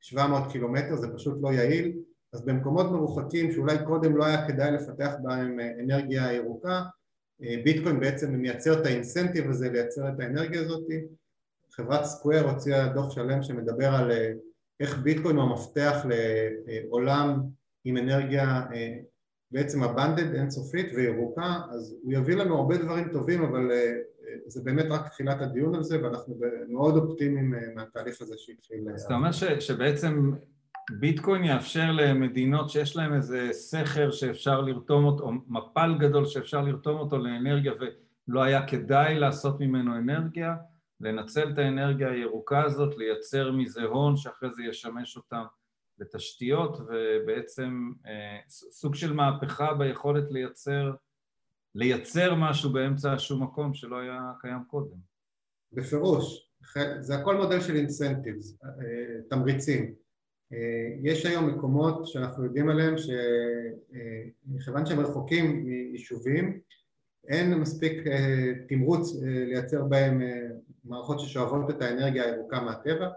[0.01, 1.93] 700 קילומטר, זה פשוט לא יעיל,
[2.33, 6.81] אז במקומות מרוחקים שאולי קודם לא היה כדאי לפתח בהם אנרגיה ירוקה,
[7.39, 10.83] ביטקוין בעצם מייצר את האינסנטיב הזה לייצר את האנרגיה הזאת,
[11.71, 14.11] חברת סקוויר הוציאה דוח שלם שמדבר על
[14.79, 16.05] איך ביטקוין הוא המפתח
[16.67, 17.39] לעולם
[17.85, 18.61] עם אנרגיה
[19.51, 23.71] בעצם הבנדד אינסופית וירוקה, אז הוא יביא לנו הרבה דברים טובים אבל
[24.47, 28.89] זה באמת רק תחילת הדיון על זה ואנחנו מאוד אופטימיים אה, מהתהליך הזה שהתחיל.
[28.93, 30.31] אז אתה אומר שבעצם
[30.91, 36.99] ביטקוין יאפשר למדינות שיש להם איזה סכר שאפשר לרתום אותו, או מפל גדול שאפשר לרתום
[36.99, 37.73] אותו לאנרגיה
[38.27, 40.55] ולא היה כדאי לעשות ממנו אנרגיה,
[41.01, 45.43] לנצל את האנרגיה הירוקה הזאת, לייצר מזה הון שאחרי זה ישמש אותם
[45.99, 50.91] לתשתיות ובעצם אה, סוג של מהפכה ביכולת לייצר
[51.75, 54.97] לייצר משהו באמצע שום מקום שלא היה קיים קודם.
[55.73, 56.49] בפירוש,
[56.99, 58.57] זה הכל מודל של אינסנטיבס,
[59.29, 59.93] תמריצים.
[61.03, 66.59] יש היום מקומות שאנחנו יודעים עליהם שמכיוון שהם רחוקים מיישובים
[67.27, 70.47] אין מספיק אה, תמרוץ אה, לייצר בהם אה,
[70.83, 73.09] מערכות ששואבות את האנרגיה הירוקה מהטבע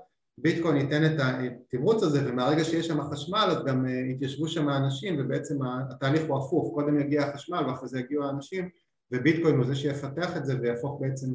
[0.43, 5.59] ביטקוין ייתן את התמרוץ הזה ומהרגע שיש שם חשמל אז גם יתיישבו שם האנשים ובעצם
[5.91, 8.69] התהליך הוא הפוך קודם יגיע החשמל ואחרי זה יגיעו האנשים
[9.13, 11.27] וביטקוין הוא זה שיפתח את זה ויהפוך בעצם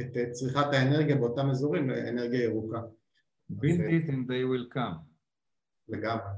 [0.00, 2.80] את צריכת האנרגיה באותם אזורים לאנרגיה ירוקה.
[3.52, 5.12] Build it and they will come.
[5.88, 6.32] לגמרי.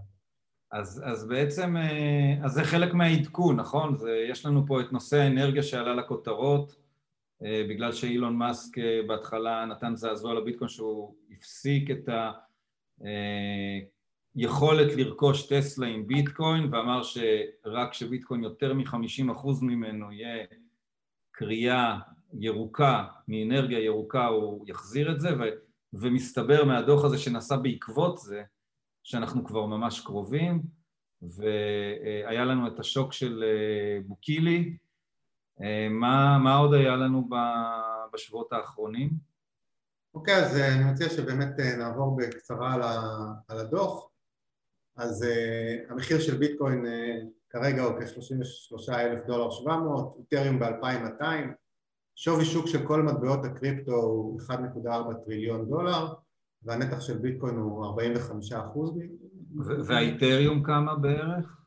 [0.72, 3.98] אז, אז בעצם, אה, אז זה חלק מהעדכון, נכון?
[3.98, 6.83] זה, יש לנו פה את נושא האנרגיה שעלה לכותרות, אה,
[7.44, 12.08] בגלל שאילון מאסק אה, בהתחלה נתן זעזוע לביטקוין שהוא הפסיק את
[14.36, 20.44] היכולת לרכוש טסלה עם ביטקוין ואמר שרק כשביטקוין יותר מ-50% ממנו יהיה
[21.32, 21.98] קריאה
[22.32, 25.42] ירוקה, מאנרגיה ירוקה הוא יחזיר את זה ו,
[25.92, 28.42] ומסתבר מהדוח הזה שנעשה בעקבות זה
[29.02, 30.62] שאנחנו כבר ממש קרובים,
[31.22, 34.76] והיה לנו את השוק של אה, בוקילי.
[35.62, 37.28] אה, מה, מה עוד היה לנו
[38.12, 39.10] בשבועות האחרונים?
[40.14, 42.74] אוקיי, okay, אז אה, אני מציע שבאמת נעבור בקצרה
[43.48, 44.08] על הדוח.
[44.96, 46.88] אז uh, המחיר של ביטקוין uh,
[47.50, 51.24] כרגע הוא כ-33 אלף דולר 700, איתריום ב-2200,
[52.14, 56.14] שווי שוק של כל מטבעות הקריפטו הוא 1.4 טריליון דולר,
[56.62, 58.98] והנתח של ביטקוין הוא 45 אחוז.
[59.86, 61.60] והאיתריום כמה בערך?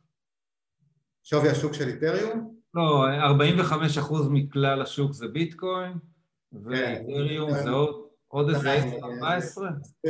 [1.24, 2.57] שווי השוק של איתריום?
[2.78, 5.94] לא, 45 אחוז מכלל השוק זה ביטקוין,
[6.54, 7.70] ואיתריום זה
[8.28, 9.04] עוד איזה 10-14?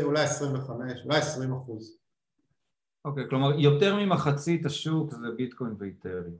[0.03, 1.97] אולי 25, אולי 20 אחוז.
[3.05, 6.37] אוקיי, כלומר יותר ממחצית השוק זה ביטקוין ואיתריום.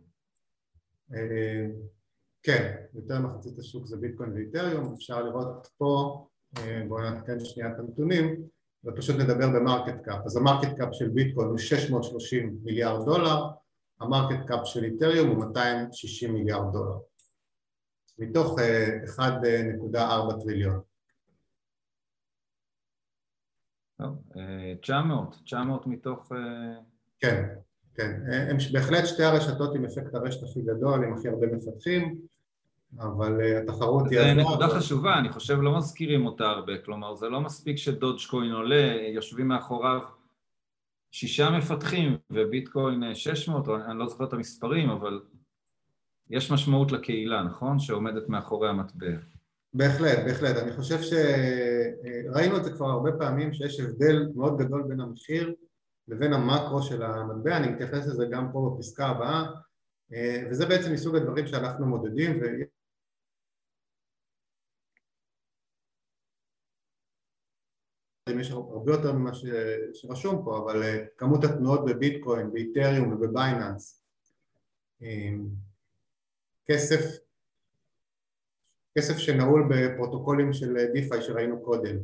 [1.13, 1.67] אה,
[2.43, 6.23] כן, יותר ממחצית השוק זה ביטקוין ואיתריום, אפשר לראות פה
[6.57, 8.35] אה, בואו נעדכן שנייה את הנתונים
[8.85, 13.45] ופשוט נדבר ב market cap אז ה market cap של ביטקוין הוא 630 מיליארד דולר
[13.99, 16.97] ה market cap של איתריום הוא 260 מיליארד דולר.
[18.19, 18.59] מתוך
[19.17, 19.21] 1.4
[19.95, 20.79] אה, טריליון
[24.81, 26.31] 900, 900 מתוך...
[27.19, 27.45] כן,
[27.95, 32.21] כן, הם בהחלט שתי הרשתות עם אפקט הרשת הכי גדול, עם הכי הרבה מפתחים
[32.99, 34.19] אבל אה, התחרות היא...
[34.19, 38.95] זו נקודה חשובה, אני חושב לא מזכירים אותה הרבה, כלומר זה לא מספיק שדודג'קוין עולה,
[39.13, 39.99] יושבים מאחוריו
[41.11, 45.21] שישה מפתחים וביטקוין 600, אה, אני לא זוכר את המספרים, אבל
[46.29, 47.79] יש משמעות לקהילה, נכון?
[47.79, 49.17] שעומדת מאחורי המטבע.
[49.73, 50.55] בהחלט, בהחלט.
[50.55, 55.53] אני חושב שראינו אה, את זה כבר הרבה פעמים, שיש הבדל מאוד גדול בין המחיר
[56.07, 59.43] לבין המקרו של המטבע, אני מתייחס לזה גם פה בפסקה הבאה,
[60.49, 62.39] וזה בעצם מסוג הדברים שאנחנו מודדים,
[68.39, 69.31] יש הרבה יותר ממה
[69.93, 74.03] שרשום פה, אבל אה, כמות התנועות בביטקוין, באיתריום ובבייננס,
[75.01, 75.29] אה,
[76.65, 77.17] כסף,
[78.97, 81.95] כסף שנעול בפרוטוקולים של דיפיי שראינו קודם,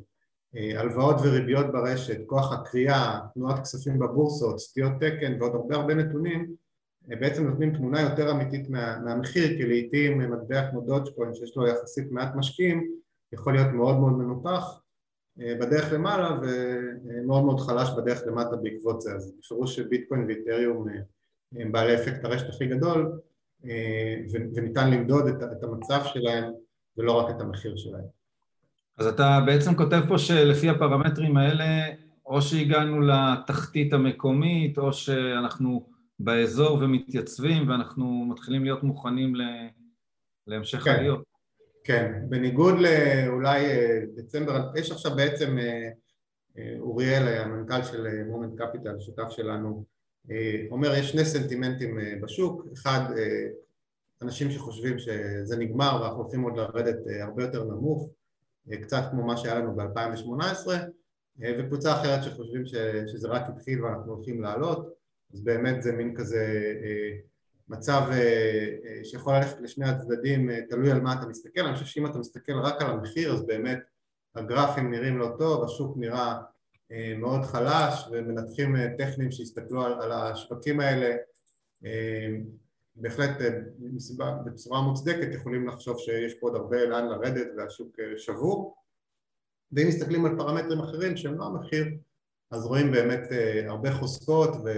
[0.55, 6.55] אה, הלוואות וריביות ברשת, כוח הקריאה, תנועת כספים בבורסות, סטיות תקן ועוד הרבה הרבה נתונים
[7.07, 12.11] בעצם נותנים תמונה יותר אמיתית מה, מהמחיר כי לעיתים מטבע כמו דודג'קוין שיש לו יחסית
[12.11, 12.91] מעט משקיעים
[13.33, 14.82] יכול להיות מאוד מאוד מנופח אה,
[15.37, 20.93] בדרך למעלה ומאוד מאוד חלש בדרך למטה בעקבות זה אז בפירוש שביטקוין ואיתריום אה,
[21.61, 23.19] הם בעלי אפקט הרשת הכי גדול
[23.65, 24.15] אה,
[24.55, 26.51] וניתן למדוד את המצב שלהם
[26.97, 28.05] ולא רק את המחיר שלהם.
[28.97, 31.65] אז אתה בעצם כותב פה שלפי הפרמטרים האלה
[32.25, 39.33] או שהגענו לתחתית המקומית או שאנחנו באזור ומתייצבים ואנחנו מתחילים להיות מוכנים
[40.47, 40.91] להמשך כן.
[40.91, 41.32] עליות.
[41.83, 45.89] כן, בניגוד לאולי אה, דצמבר, יש עכשיו בעצם אה,
[46.57, 49.93] אה, אוריאל, המנכ"ל של מומנט קפיטל, שותף שלנו,
[50.71, 53.01] אומר יש שני סנטימנטים בשוק, אחד
[54.21, 58.09] אנשים שחושבים שזה נגמר ואנחנו הולכים עוד לרדת הרבה יותר נמוך,
[58.81, 60.67] קצת כמו מה שהיה לנו ב-2018
[61.41, 62.65] וקבוצה אחרת שחושבים
[63.07, 64.93] שזה רק התחיל ואנחנו הולכים לעלות.
[65.33, 66.73] אז באמת זה מין כזה
[67.67, 68.17] מצב אה,
[68.85, 72.17] אה, שיכול ללכת לשני הצדדים, אה, תלוי על מה אתה מסתכל, אני חושב שאם אתה
[72.17, 73.79] מסתכל רק על המחיר אז באמת
[74.35, 76.41] הגרפים נראים לא טוב, השוק נראה
[77.17, 81.15] מאוד חלש ומנתחים טכניים שיסתכלו על, על השווקים האלה
[82.95, 83.29] בהחלט
[83.79, 88.75] מסיבה, בצורה מוצדקת יכולים לחשוב שיש פה עוד הרבה לאן לרדת והשוק שבור.
[89.71, 91.85] ואם מסתכלים על פרמטרים אחרים שהם לא המחיר
[92.51, 93.27] אז רואים באמת
[93.67, 94.69] הרבה חוזקות ו...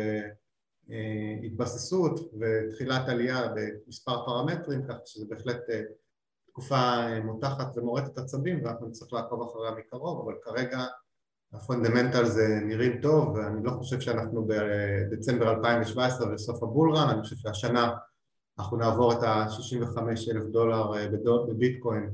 [0.92, 5.82] אה, התבססות ותחילת עלייה במספר פרמטרים, כך שזה בהחלט אה,
[6.48, 10.86] תקופה אה, מותחת ומורטת עצבים ואנחנו נצטרך לעקוב אחריה מקרוב, אבל כרגע
[11.54, 17.94] הפונדמנטל זה נראים טוב ואני לא חושב שאנחנו בדצמבר 2017 בסוף הבולרן, אני חושב שהשנה
[18.60, 20.00] אנחנו נעבור את ה-65
[20.32, 20.92] אלף דולר
[21.48, 22.10] בביטקוין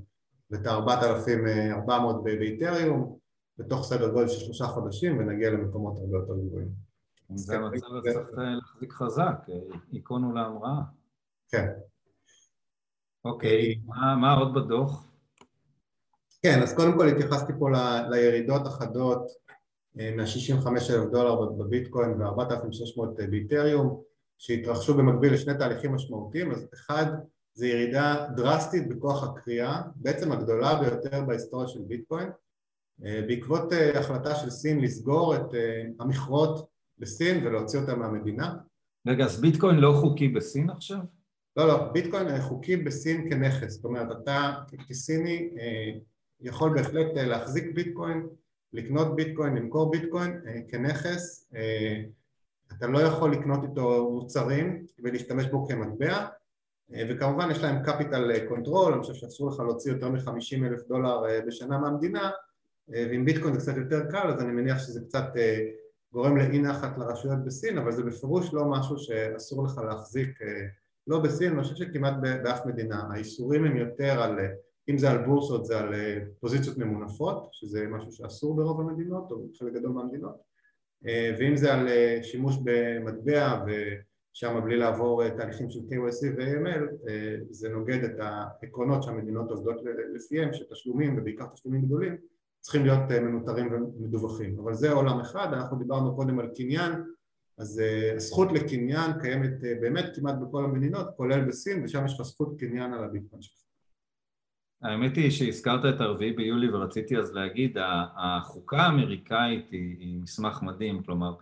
[0.52, 1.92] ואת ה-4,400
[2.24, 3.18] באיתריום
[3.58, 6.91] בתוך סדר גודל של שלושה חודשים ונגיע למקומות הרבה יותר גבוהים.
[7.36, 9.36] זה המצב צריך להחזיק חזק,
[9.92, 10.82] היכונו להמראה.
[11.50, 11.68] כן.
[13.26, 13.82] אוקיי,
[14.22, 15.12] מה עוד בדוח?
[16.44, 17.70] כן, אז קודם כל התייחסתי פה
[18.10, 19.32] לירידות החדות
[20.00, 24.02] אה, מה-65 אלף דולר בביטקוין ו-4,600 באיתריום
[24.38, 27.06] שהתרחשו במקביל לשני תהליכים משמעותיים, אז אחד
[27.54, 32.30] זה ירידה דרסטית בכוח הקריאה, בעצם הגדולה ביותר בהיסטוריה של ביטקוין
[33.06, 35.54] אה, בעקבות אה, החלטה של סין לסגור את
[36.00, 36.71] המכרות
[37.02, 38.54] בסין ולהוציא אותם מהמדינה.
[39.08, 41.00] רגע, אז ביטקוין לא חוקי בסין עכשיו?
[41.58, 44.54] לא, לא, ביטקוין חוקי בסין כנכס, זאת אומרת אתה
[44.88, 45.50] כסיני
[46.42, 48.28] יכול בהחלט להחזיק ביטקוין
[48.74, 52.02] לקנות ביטקוין, למכור ביטקוין אה, כנכס, אה,
[52.78, 56.26] אתה לא יכול לקנות איתו מוצרים ולהשתמש בו כמטבע.
[56.94, 61.24] אה, וכמובן יש להם capital control, אני חושב שאסור לך להוציא יותר מ-50 אלף דולר
[61.48, 62.30] בשנה מהמדינה.
[62.88, 65.24] ועם ביטקוין זה קצת יותר קל אז אני מניח שזה קצת
[66.14, 70.40] גורם לאי נחת לרשויות בסין אבל זה בפירוש לא משהו שאסור לך להחזיק
[71.08, 73.04] לא בסין, אני חושב שכמעט באף מדינה.
[73.12, 74.40] האיסורים הם יותר על
[74.90, 79.48] אם זה על בורסות זה על אה, פוזיציות ממונפות, שזה משהו שאסור ברוב המדינות או
[79.48, 80.36] בחלק גדול מהמדינות,
[81.08, 87.10] אה, ואם זה על אה, שימוש במטבע ושם בלי לעבור תהליכים של KYC ו-AML,
[87.50, 89.82] זה נוגד את העקרונות שהמדינות עובדות
[90.14, 92.18] לפיהם, שתשלומים ובעיקר תשלומים גדולים
[92.62, 96.92] צריכים להיות מנוטרים ומדווחים, אבל זה עולם אחד, אנחנו דיברנו קודם על קניין,
[97.58, 97.82] אז
[98.16, 103.04] הזכות לקניין קיימת באמת כמעט בכל המדינות, כולל בסין, ושם יש לך זכות קניין על
[103.04, 103.62] הביטקוין שלך.
[104.82, 107.78] האמת היא שהזכרת את הרביעי ביולי ורציתי אז להגיד,
[108.16, 111.36] החוקה האמריקאית היא, היא מסמך מדהים, כלומר,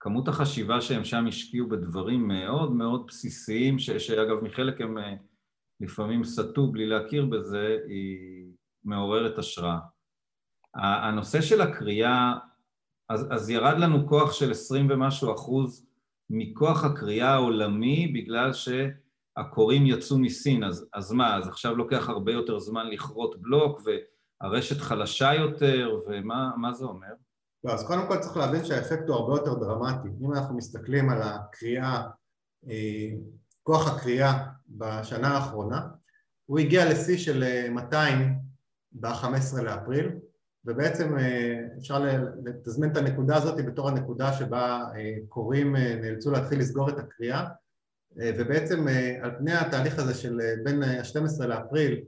[0.00, 5.14] כמות החשיבה שהם שם השקיעו בדברים מאוד מאוד בסיסיים, ש, שאגב מחלק הם אה,
[5.80, 8.46] לפעמים סטו בלי להכיר בזה, היא
[8.84, 9.78] מעוררת השראה.
[10.76, 12.34] הנושא של הקריאה,
[13.08, 15.86] אז, אז ירד לנו כוח של עשרים ומשהו אחוז
[16.30, 18.68] מכוח הקריאה העולמי בגלל ש...
[19.36, 24.80] הקוראים יצאו מסין, אז, אז מה, אז עכשיו לוקח הרבה יותר זמן לכרות בלוק והרשת
[24.80, 27.12] חלשה יותר, ומה זה אומר?
[27.64, 30.08] לא, אז קודם כל צריך להבין שהאפקט הוא הרבה יותר דרמטי.
[30.20, 32.02] אם אנחנו מסתכלים על הקריאה,
[32.68, 33.08] אה,
[33.62, 35.88] כוח הקריאה בשנה האחרונה,
[36.46, 38.28] הוא הגיע לשיא של 200 אה,
[38.92, 40.08] ב-15 לאפריל,
[40.66, 42.04] ובעצם אה, אפשר
[42.44, 44.84] לתזמן את הנקודה הזאת בתור הנקודה שבה
[45.28, 47.44] קוראים נאלצו להתחיל לסגור את הקריאה.
[48.20, 52.00] אה, ובעצם אה, על פני התהליך הזה של אה, בין ה-12 לאפריל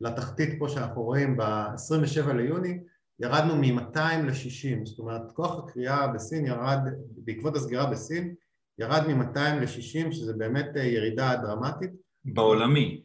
[0.00, 2.78] לתחתית פה שאנחנו רואים ב-27 ליוני
[3.20, 6.78] ירדנו מ-200 ל-60, זאת אומרת כוח הקריאה בסין ירד,
[7.16, 8.34] בעקבות הסגירה בסין
[8.78, 11.90] ירד מ-200 ל-60 שזה באמת ירידה דרמטית.
[12.24, 13.02] בעולמי.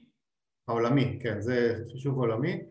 [0.67, 2.61] העולמי, כן, זה חישוב עולמי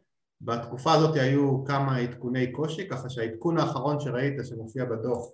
[0.40, 5.32] בתקופה הזאת היו כמה עדכוני קושי ככה שהעדכון האחרון שראית שמופיע בדוח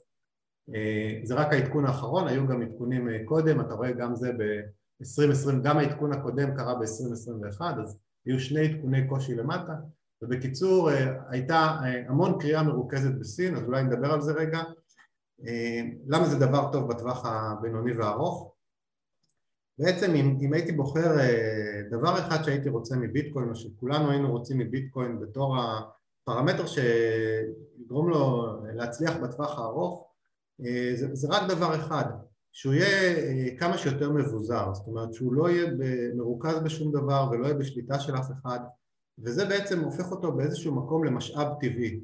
[0.75, 5.55] אה, זה רק העדכון האחרון, היו גם עדכונים אה, קודם, אתה רואה גם זה ב-2020,
[5.62, 9.73] גם העדכון הקודם קרה ב-2021, אז היו שני עדכוני קושי למטה,
[10.23, 14.62] ובקיצור אה, הייתה המון קריאה מרוכזת בסין, אז אולי נדבר על זה רגע.
[16.07, 18.54] למה זה דבר טוב בטווח הבינוני והארוך?
[19.78, 21.16] בעצם אם, אם הייתי בוחר
[21.90, 29.16] דבר אחד שהייתי רוצה מביטקוין, או שכולנו היינו רוצים מביטקוין בתור הפרמטר שיגרום לו להצליח
[29.16, 30.08] בטווח הארוך,
[30.64, 32.04] אה, זה, זה רק דבר אחד,
[32.52, 35.70] שהוא יהיה אה, כמה שיותר מבוזר, זאת אומרת שהוא לא יהיה
[36.14, 38.58] מרוכז בשום דבר ולא יהיה בשליטה של אף אחד
[39.18, 42.00] וזה בעצם הופך אותו באיזשהו מקום למשאב טבעי.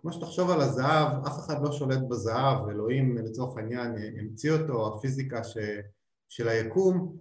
[0.00, 5.44] כמו שתחשוב על הזהב, אף אחד לא שולט בזהב, אלוהים לצורך העניין המציא אותו, הפיזיקה
[5.44, 5.56] ש,
[6.32, 7.16] של היקום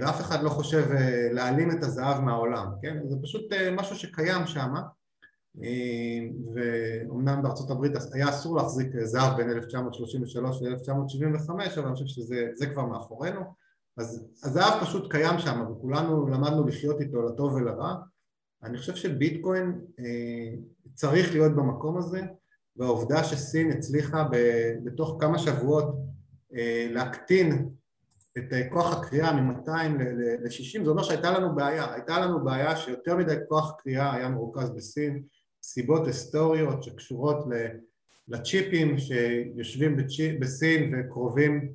[0.00, 2.98] ואף אחד לא חושב אה, להעלים את הזהב מהעולם, כן?
[3.08, 4.74] זה פשוט משהו שקיים שם
[6.54, 12.86] ואומנם בארצות הברית היה אסור להחזיק זהב בין 1933 ל-1975 אבל אני חושב שזה כבר
[12.86, 13.40] מאחורינו
[13.96, 17.94] אז הזהב פשוט קיים שם וכולנו למדנו לחיות איתו לטוב ולרע
[18.62, 20.54] אני חושב שביטקוין אה,
[20.94, 22.22] צריך להיות במקום הזה
[22.76, 24.28] והעובדה שסין הצליחה
[24.84, 25.96] בתוך כמה שבועות
[26.54, 27.68] אה, להקטין
[28.38, 33.16] את אה, כוח הקריאה מ-200 ל-60 זה אומר שהייתה לנו בעיה, הייתה לנו בעיה שיותר
[33.16, 35.22] מדי כוח קריאה היה מרוכז בסין.
[35.62, 37.46] סיבות היסטוריות שקשורות
[38.28, 39.96] לצ'יפים שיושבים
[40.40, 41.72] בסין וקרובים,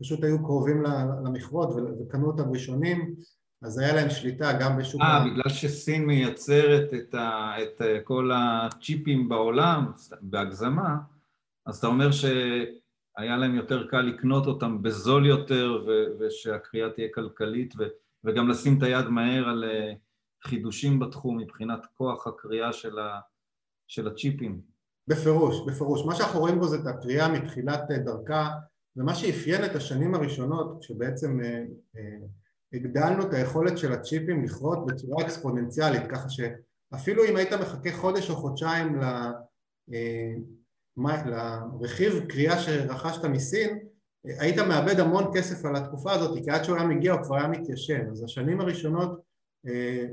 [0.00, 0.82] פשוט היו קרובים
[1.24, 1.68] למכרות
[2.00, 3.14] וקנו אותם ראשונים
[3.62, 5.00] אז היה להם שליטה גם בשוק...
[5.00, 10.96] אה, בגלל שסין מייצרת את, ה, את כל הצ'יפים בעולם בהגזמה,
[11.66, 12.24] אז אתה אומר ש...
[13.18, 15.86] היה להם יותר קל לקנות אותם בזול יותר
[16.20, 17.74] ושהקריאה תהיה כלכלית
[18.24, 19.64] וגם לשים את היד מהר על
[20.44, 23.20] חידושים בתחום מבחינת כוח הקריאה של, ה,
[23.86, 24.60] של הצ'יפים.
[25.08, 26.06] בפירוש, בפירוש.
[26.06, 28.50] מה שאנחנו רואים בו זה את הקריאה מתחילת דרכה
[28.96, 31.64] ומה שאפיין את השנים הראשונות כשבעצם אה,
[31.96, 32.26] אה,
[32.72, 38.36] הגדלנו את היכולת של הצ'יפים לכרות בצורה אקספוננציאלית ככה שאפילו אם היית מחכה חודש או
[38.36, 39.02] חודשיים ל,
[39.92, 40.34] אה,
[41.26, 43.78] לרכיב קריאה שרכשת מסין
[44.24, 47.48] היית מאבד המון כסף על התקופה הזאת כי עד שהוא היה מגיע הוא כבר היה
[47.48, 48.10] מתיישן.
[48.10, 49.20] אז השנים הראשונות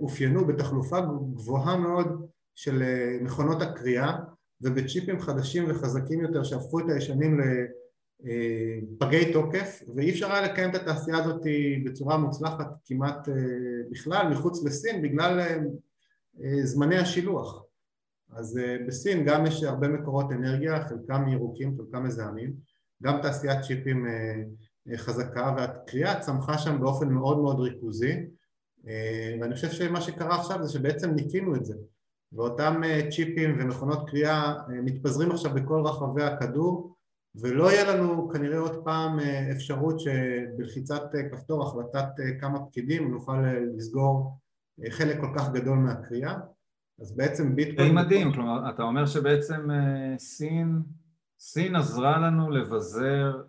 [0.01, 0.99] אופיינו בתחלופה
[1.35, 2.83] גבוהה מאוד של
[3.21, 4.15] מכונות הקריאה
[4.61, 7.39] ובצ'יפים חדשים וחזקים יותר שהפכו את הישנים
[8.23, 11.41] לפגי תוקף ואי אפשר היה לקיים את התעשייה הזאת
[11.85, 13.33] בצורה מוצלחת כמעט אה,
[13.91, 17.63] בכלל מחוץ לסין בגלל אה, זמני השילוח
[18.35, 22.53] אז אה, בסין גם יש הרבה מקורות אנרגיה, חלקם ירוקים, חלקם מזהמים.
[23.03, 24.05] גם תעשיית צ'יפים
[24.95, 28.25] חזקה והקריאה צמחה שם באופן מאוד מאוד ריכוזי.
[29.41, 31.75] ואני חושב שמה שקרה עכשיו זה שבעצם ניקינו את זה.
[32.35, 36.95] ואותם אה, צ'יפים ומכונות קריאה אה, מתפזרים עכשיו בכל רחבי הכדור
[37.35, 42.07] ולא יהיה לנו כנראה עוד פעם אה, אפשרות שבלחיצת כפתור החלטת
[42.39, 43.37] כמה פקידים נוכל
[43.77, 44.37] לסגור
[44.89, 46.35] חלק כל כך גדול מהקריאה
[47.01, 47.87] אז בעצם ביטקוין...
[47.87, 49.69] די מדהים, כלומר אתה אומר שבעצם
[50.17, 50.81] סין,
[51.39, 53.41] סין עזרה לנו לבזר,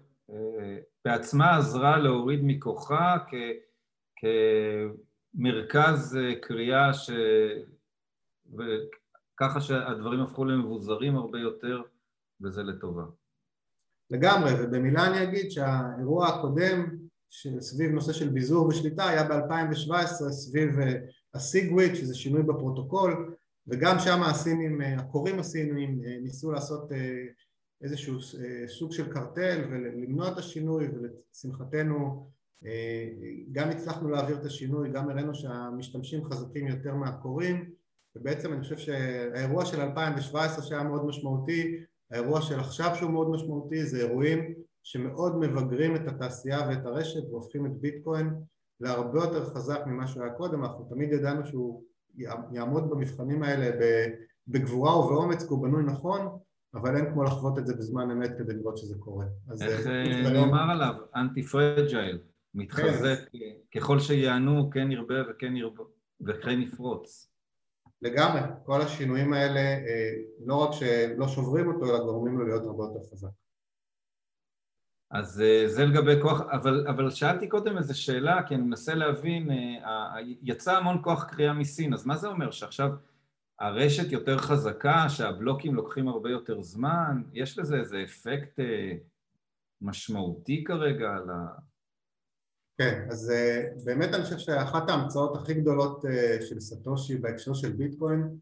[1.04, 3.16] בעצמה עזרה להוריד מכוחה
[5.34, 7.10] כמרכז קריאה ש...
[8.54, 11.82] וככה שהדברים הפכו למבוזרים הרבה יותר,
[12.40, 13.04] וזה לטובה.
[14.10, 16.96] לגמרי, ובמילה אני אגיד שהאירוע הקודם
[17.60, 20.92] סביב נושא של ביזור ושליטה היה ב-2017 סביב אה,
[21.34, 23.35] הסיגוויט, שזה שינוי בפרוטוקול,
[23.68, 26.92] וגם שם הסינים, אה, הקוראים הסינים אה, ניסו לעשות
[27.82, 28.18] איזשהו
[28.66, 32.30] סוג של קרטל ולמנוע את השינוי, ולשמחתנו
[33.52, 37.70] גם הצלחנו להעביר את השינוי, גם הראינו שהמשתמשים חזקים יותר מהקוראים
[38.16, 43.86] ובעצם אני חושב שהאירוע של 2017 שהיה מאוד משמעותי, האירוע של עכשיו שהוא מאוד משמעותי
[43.86, 48.30] זה אירועים שמאוד מבגרים את התעשייה ואת הרשת והופכים את ביטקוין
[48.80, 51.82] להרבה יותר חזק ממה שהוא היה קודם, אנחנו תמיד ידענו שהוא
[52.52, 53.86] יעמוד במבחנים האלה
[54.48, 56.38] בגבורה ובאומץ כי הוא בנוי נכון
[56.74, 59.26] אבל אין כמו לחוות את זה בזמן אמת כדי לראות שזה קורה.
[59.60, 60.94] איך אה, נאמר עליו?
[61.16, 62.18] אנטי פרג'ייל,
[62.54, 63.78] מתחזק, כן.
[63.78, 65.84] ככל שיענו כן ירבה וכן ירבה
[66.26, 67.30] וכן יפרוץ.
[68.02, 70.12] לגמרי, כל השינויים האלה אה,
[70.46, 73.28] לא רק שלא שוברים אותו אלא גורמים לו להיות הרבה יותר חזק.
[75.10, 79.50] אז אה, זה לגבי כוח, אבל, אבל שאלתי קודם איזו שאלה כי אני מנסה להבין,
[79.50, 82.50] אה, יצא המון כוח קריאה מסין, אז מה זה אומר?
[82.50, 82.90] שעכשיו
[83.60, 88.60] הרשת יותר חזקה, שהבלוקים לוקחים הרבה יותר זמן, יש לזה איזה אפקט
[89.80, 91.46] משמעותי כרגע על ה...
[92.78, 97.72] כן, אז אה, באמת אני חושב שאחת ההמצאות הכי גדולות אה, של סטושי בהקשר של
[97.72, 98.36] ביטקוין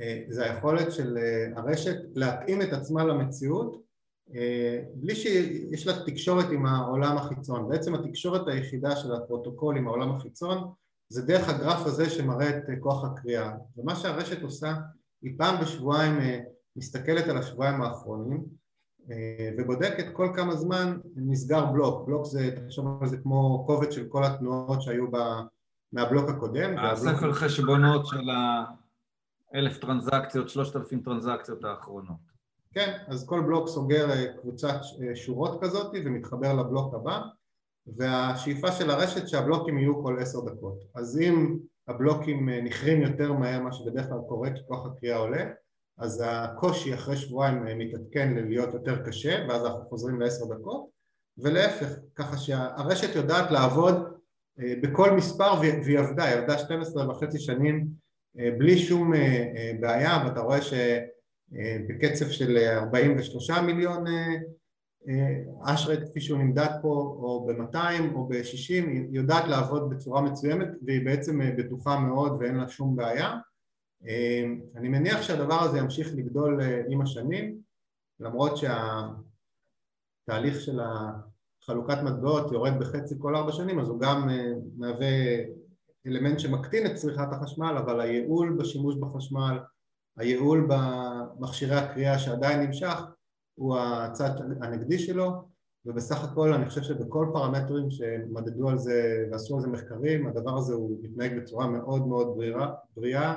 [0.00, 1.18] אה, זה היכולת של
[1.56, 3.82] הרשת להתאים את עצמה למציאות
[4.94, 7.68] בלי שיש לה תקשורת עם העולם החיצון.
[7.68, 10.72] בעצם התקשורת היחידה של הפרוטוקול עם העולם החיצון
[11.08, 13.52] זה דרך הגרף הזה שמראה את כוח הקריאה.
[13.76, 14.74] ומה שהרשת עושה
[15.22, 16.18] היא פעם בשבועיים
[16.76, 18.44] מסתכלת על השבועיים האחרונים
[19.10, 24.08] אה, ובודקת כל כמה זמן נסגר בלוק, בלוק זה, תחשוב על זה כמו קובץ של
[24.08, 25.06] כל התנועות שהיו
[25.92, 26.78] מהבלוק הקודם.
[26.78, 28.30] הספר חשבונות של
[29.54, 32.27] האלף טרנזקציות, שלושת אלפים טרנזקציות האחרונות.
[32.74, 37.20] כן, אז כל בלוק סוגר אה, קבוצת אה, שורות כזאת ומתחבר לבלוק הבא
[37.86, 40.84] והשאיפה של הרשת שהבלוקים יהיו כל עשר דקות.
[40.94, 41.58] אז אם
[41.88, 45.44] הבלוקים נכרים יותר מהר מה שבדרך כלל קורה כי כוח הקריאה עולה
[45.98, 50.98] אז הקושי אחרי שבועיים מתעדכן להיות יותר קשה ואז אנחנו חוזרים לעשר דקות.
[51.38, 53.94] ולהפך, ככה שהרשת יודעת לעבוד
[54.60, 57.86] אה, בכל מספר והיא עבדה, היא עבדה 12 וחצי שנים
[58.38, 60.58] אה, בלי שום אה, בעיה ואתה רואה
[61.52, 64.04] שבקצב של 43 מיליון
[65.64, 71.04] אשרד כפי שהוא נמדד פה או ב-200 או ב-60 היא יודעת לעבוד בצורה מצוימת והיא
[71.04, 73.38] בעצם בטוחה מאוד ואין לה שום בעיה.
[74.76, 77.58] אני מניח שהדבר הזה ימשיך לגדול אה, עם השנים
[78.20, 80.80] למרות שהתהליך של
[81.62, 85.06] חלוקת מטבעות יורד בחצי כל ארבע שנים אז הוא גם אה, מהווה
[86.06, 89.58] אלמנט שמקטין את צריכת החשמל אבל הייעול בשימוש בחשמל,
[90.18, 92.96] הייעול במכשירי הקריאה שעדיין נמשך
[93.54, 94.30] הוא הצד
[94.62, 95.48] הנגדי שלו
[95.86, 100.74] ובסך הכל אני חושב שבכל פרמטרים שמדדו על זה ועשו על זה מחקרים הדבר הזה
[100.74, 102.38] הוא מתנהג בצורה מאוד מאוד
[102.96, 103.34] בריאה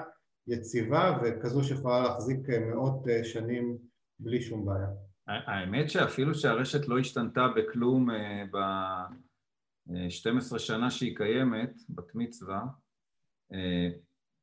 [0.47, 3.77] יציבה וכזו שיכולה להחזיק אה, מאות אה, שנים
[4.19, 4.87] בלי שום בעיה.
[5.27, 8.09] האמת שאפילו שהרשת לא השתנתה בכלום
[8.53, 12.61] ב-12 שנה שהיא קיימת, בת מצווה,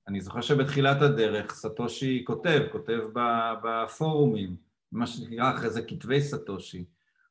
[0.09, 3.01] אני זוכר שבתחילת הדרך סטושי כותב, כותב
[3.63, 4.57] בפורומים,
[4.93, 6.85] מה שנקרא אחרי זה כתבי סטושי.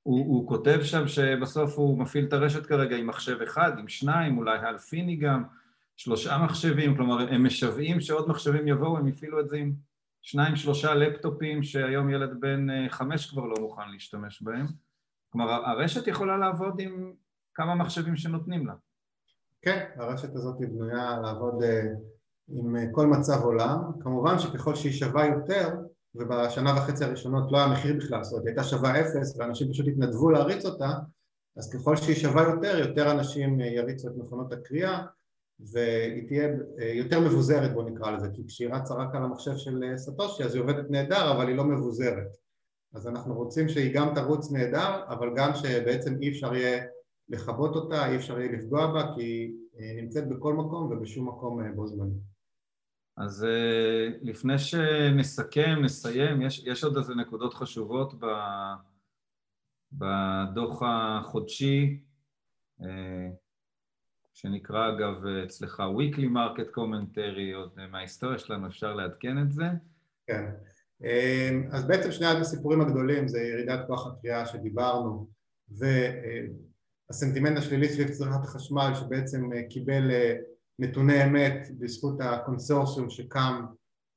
[0.03, 4.37] הוא, הוא כותב שם שבסוף הוא מפעיל את הרשת כרגע עם מחשב אחד, עם שניים,
[4.37, 5.43] אולי אלפיני גם,
[5.97, 9.73] שלושה מחשבים, כלומר הם משוועים שעוד מחשבים יבואו, הם יפעילו את זה עם
[10.21, 14.65] שניים שלושה לפטופים שהיום ילד בן אה, חמש כבר לא מוכן להשתמש בהם.
[15.29, 17.13] כלומר הרשת יכולה לעבוד עם
[17.53, 18.73] כמה מחשבים שנותנים לה.
[19.61, 21.83] כן, הרשת הזאת בנויה לעבוד אה,
[22.49, 25.69] עם אה, כל מצב עולם, כמובן שככל שהיא שווה יותר
[26.15, 29.87] ובשנה וחצי הראשונות לא היה מחיר בכלל, זאת אומרת היא הייתה שווה אפס ואנשים פשוט
[29.87, 30.89] התנדבו להריץ אותה
[31.57, 35.05] אז ככל שהיא שווה יותר, יותר אנשים יריצו את מכונות הקריאה
[35.59, 36.49] והיא תהיה
[36.93, 40.63] יותר מבוזרת בוא נקרא לזה כי כשהיא רצה רק על המחשב של סטושי אז היא
[40.63, 42.37] עובדת נהדר אבל היא לא מבוזרת.
[42.93, 46.83] אז אנחנו רוצים שהיא גם תרוץ נהדר אבל גם שבעצם אי אפשר יהיה
[47.29, 51.87] לכבות אותה, אי אפשר יהיה לפגוע בה כי היא נמצאת בכל מקום ובשום מקום בו
[51.87, 52.36] זמני
[53.17, 58.25] אז אה, לפני שנסכם, נסיים, יש, יש עוד איזה נקודות חשובות ב,
[59.91, 61.99] בדוח החודשי,
[62.81, 63.29] אה,
[64.33, 69.65] שנקרא אגב אצלך weekly market commentary, עוד מההיסטוריה שלנו אפשר לעדכן את זה.
[70.27, 70.51] כן,
[71.03, 75.27] אה, אז בעצם שני הסיפורים הגדולים זה ירידת כוח הקריאה שדיברנו
[77.09, 80.11] והסנטימנט השלילי סביב צריכת החשמל שבעצם קיבל
[80.79, 83.65] נתוני אמת בזכות הקונסורציום שקם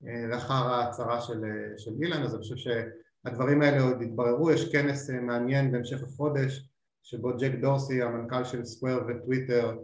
[0.07, 4.73] אה, לאחר ההצהרה של, אה, של אילון, אז אני חושב שהדברים האלה עוד יתבררו, יש
[4.73, 6.69] כנס אה, מעניין בהמשך החודש
[7.03, 9.77] שבו ג'ק דורסי, המנכ"ל של סקוויר וטוויטר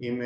[0.00, 0.20] עם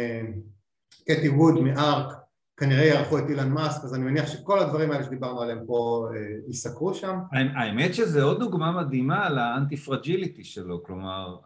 [1.05, 2.17] קטי ווד מ-ARK
[2.57, 6.09] כנראה יערכו את אילון מאסק, אז אני מניח שכל הדברים האלה שדיברנו עליהם פה
[6.47, 7.19] ייסקרו שם.
[7.33, 11.37] האמת שזה עוד דוגמה מדהימה ל antifragility שלו, כלומר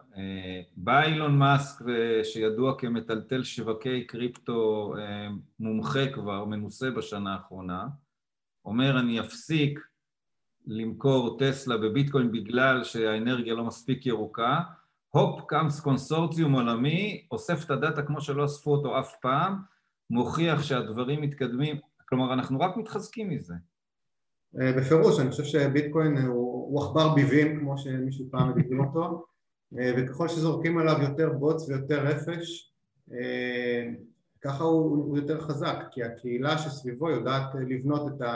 [0.76, 1.84] בא אילון מאסק
[2.24, 5.28] שידוע כמטלטל שווקי קריפטו אה,
[5.60, 7.86] מומחה כבר, מנוסה בשנה האחרונה,
[8.64, 9.80] אומר אני אפסיק
[10.66, 14.60] למכור טסלה בביטקוין בגלל שהאנרגיה לא מספיק ירוקה,
[15.10, 19.56] הופ קם קונסורציום עולמי, אוסף את ה data כמו שלא אספו אותו אף פעם,
[20.10, 21.76] מוכיח שהדברים מתקדמים,
[22.08, 23.54] כלומר אנחנו רק מתחזקים מזה.
[24.60, 29.04] אה, בפירוש, אני חושב שביטקוין הוא עכבר ביבים כמו שמישהו פעם הגדיר אותו.
[29.04, 29.35] אה,
[29.72, 32.72] וככל שזורקים עליו יותר בוץ ויותר רפש
[33.12, 33.88] אה,
[34.40, 38.26] ככה הוא, הוא יותר חזק כי הקהילה שסביבו יודעת לבנות את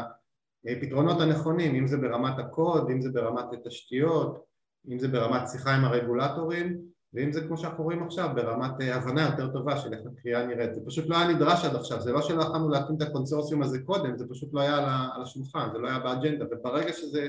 [0.66, 4.44] הפתרונות הנכונים אם זה ברמת הקוד, אם זה ברמת התשתיות,
[4.88, 6.80] אם זה ברמת שיחה עם הרגולטורים
[7.14, 10.74] ואם זה כמו שאנחנו רואים עכשיו ברמת אה, הבנה יותר טובה של איך הקריאה נראית.
[10.74, 13.78] זה פשוט לא היה נדרש עד עכשיו זה לא שלא יכולנו להקים את הקונסורסיום הזה
[13.82, 14.76] קודם זה פשוט לא היה
[15.14, 16.44] על השולחן זה לא היה באג'נדה.
[16.50, 17.26] וברגע שזה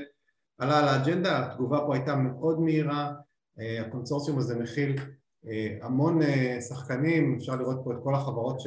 [0.58, 3.12] עלה על האג'נדה התגובה פה הייתה מאוד מהירה
[3.58, 4.96] אה, הקונסורסיום הזה מכיל
[5.46, 8.66] אה, המון אה, שחקנים, אפשר לראות פה את כל החברות ש...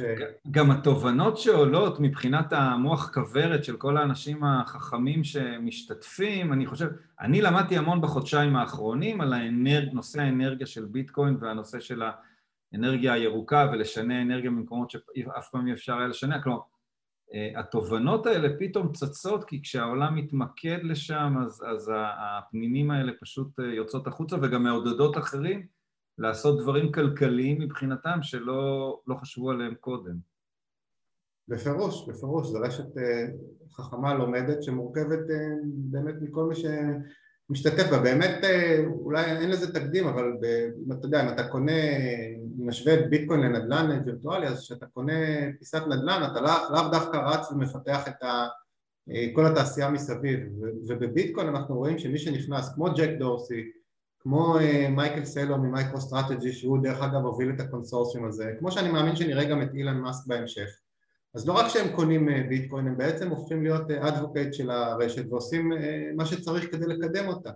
[0.50, 6.88] גם התובנות שעולות מבחינת המוח כוורת של כל האנשים החכמים שמשתתפים, אני חושב,
[7.20, 9.92] אני למדתי המון בחודשיים האחרונים על האנרג...
[9.92, 12.02] נושא האנרגיה של ביטקוין והנושא של
[12.72, 16.58] האנרגיה הירוקה ולשנה אנרגיה במקומות שאף פעם אי אפשר היה לשנע, כלומר
[17.56, 24.06] התובנות האלה פתאום צצות כי כשהעולם מתמקד לשם אז, אז הפנינים האלה פשוט אה, יוצאות
[24.06, 25.66] החוצה וגם מעודדות אחרים
[26.18, 30.14] לעשות דברים כלכליים מבחינתם שלא לא חשבו עליהם קודם.
[31.48, 33.26] בפירוש, בפירוש, זו רשת אה,
[33.72, 35.18] חכמה לומדת שמורכבת
[35.64, 38.44] באמת מכל מי שמשתתף בה, באמת
[38.86, 40.24] אולי אין לזה תקדים אבל
[40.86, 41.72] אם אתה יודע אם אתה קונה
[42.66, 45.12] משווה את ביטקוין לנדל"ן וירטואלי, אז כשאתה קונה
[45.58, 48.46] פיסת נדל"ן אתה לאו לא דווקא רץ ומפתח את ה,
[49.10, 50.40] אה, כל התעשייה מסביב,
[50.88, 53.70] ובביטקוין אנחנו רואים שמי שנכנס כמו ג'ק דורסי,
[54.20, 58.90] כמו אה, מייקל סיילור ממייקרו סטרטג'י שהוא דרך אגב הוביל את הקונסורציום הזה, כמו שאני
[58.90, 60.68] מאמין שנראה גם את אילון מאסק בהמשך,
[61.34, 65.72] אז לא רק שהם קונים אה, ביטקוין, הם בעצם הופכים להיות advocate של הרשת ועושים
[66.16, 67.50] מה שצריך כדי לקדם אותה.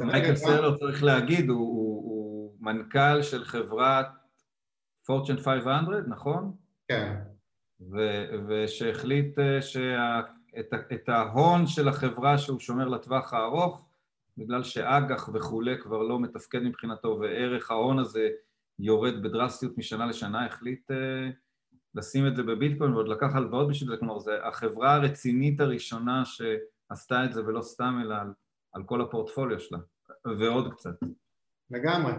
[0.00, 4.06] מייקל סלו צריך להגיד, הוא, הוא, הוא מנכ"ל של חברת
[5.10, 6.52] פורצ'ן 500, נכון?
[6.88, 7.16] כן.
[8.48, 13.88] ושהחליט אה, שאת ההון של החברה שהוא שומר לטווח הארוך,
[14.36, 18.28] בגלל שאג"ח וכולי כבר לא מתפקד מבחינתו וערך ההון הזה
[18.78, 20.94] יורד בדרסטיות משנה לשנה, החליט uh,
[21.94, 27.24] לשים את זה בביטקוין ועוד לקח הלוואות בשביל זה, כלומר זו החברה הרצינית הראשונה שעשתה
[27.24, 28.32] את זה ולא סתם אלא על,
[28.72, 29.78] על כל הפורטפוליו שלה,
[30.38, 30.94] ועוד קצת.
[31.70, 32.12] לגמרי.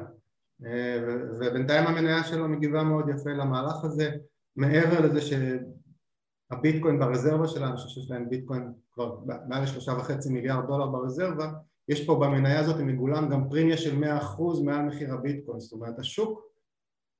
[0.66, 0.98] אה,
[1.40, 4.12] ובינתיים המניה שלו מגיבה מאוד יפה למהלך הזה
[4.56, 10.68] מעבר לזה שהביטקוין ברזרבה שלנו, אני חושב שיש להם ביטקוין כבר מעל לשלושה וחצי מיליארד
[10.68, 11.52] דולר ברזרבה
[11.88, 16.52] יש פה במניה הזאת מגולם גם פרימיה של 100% מעל מחיר הביטקוין, זאת אומרת השוק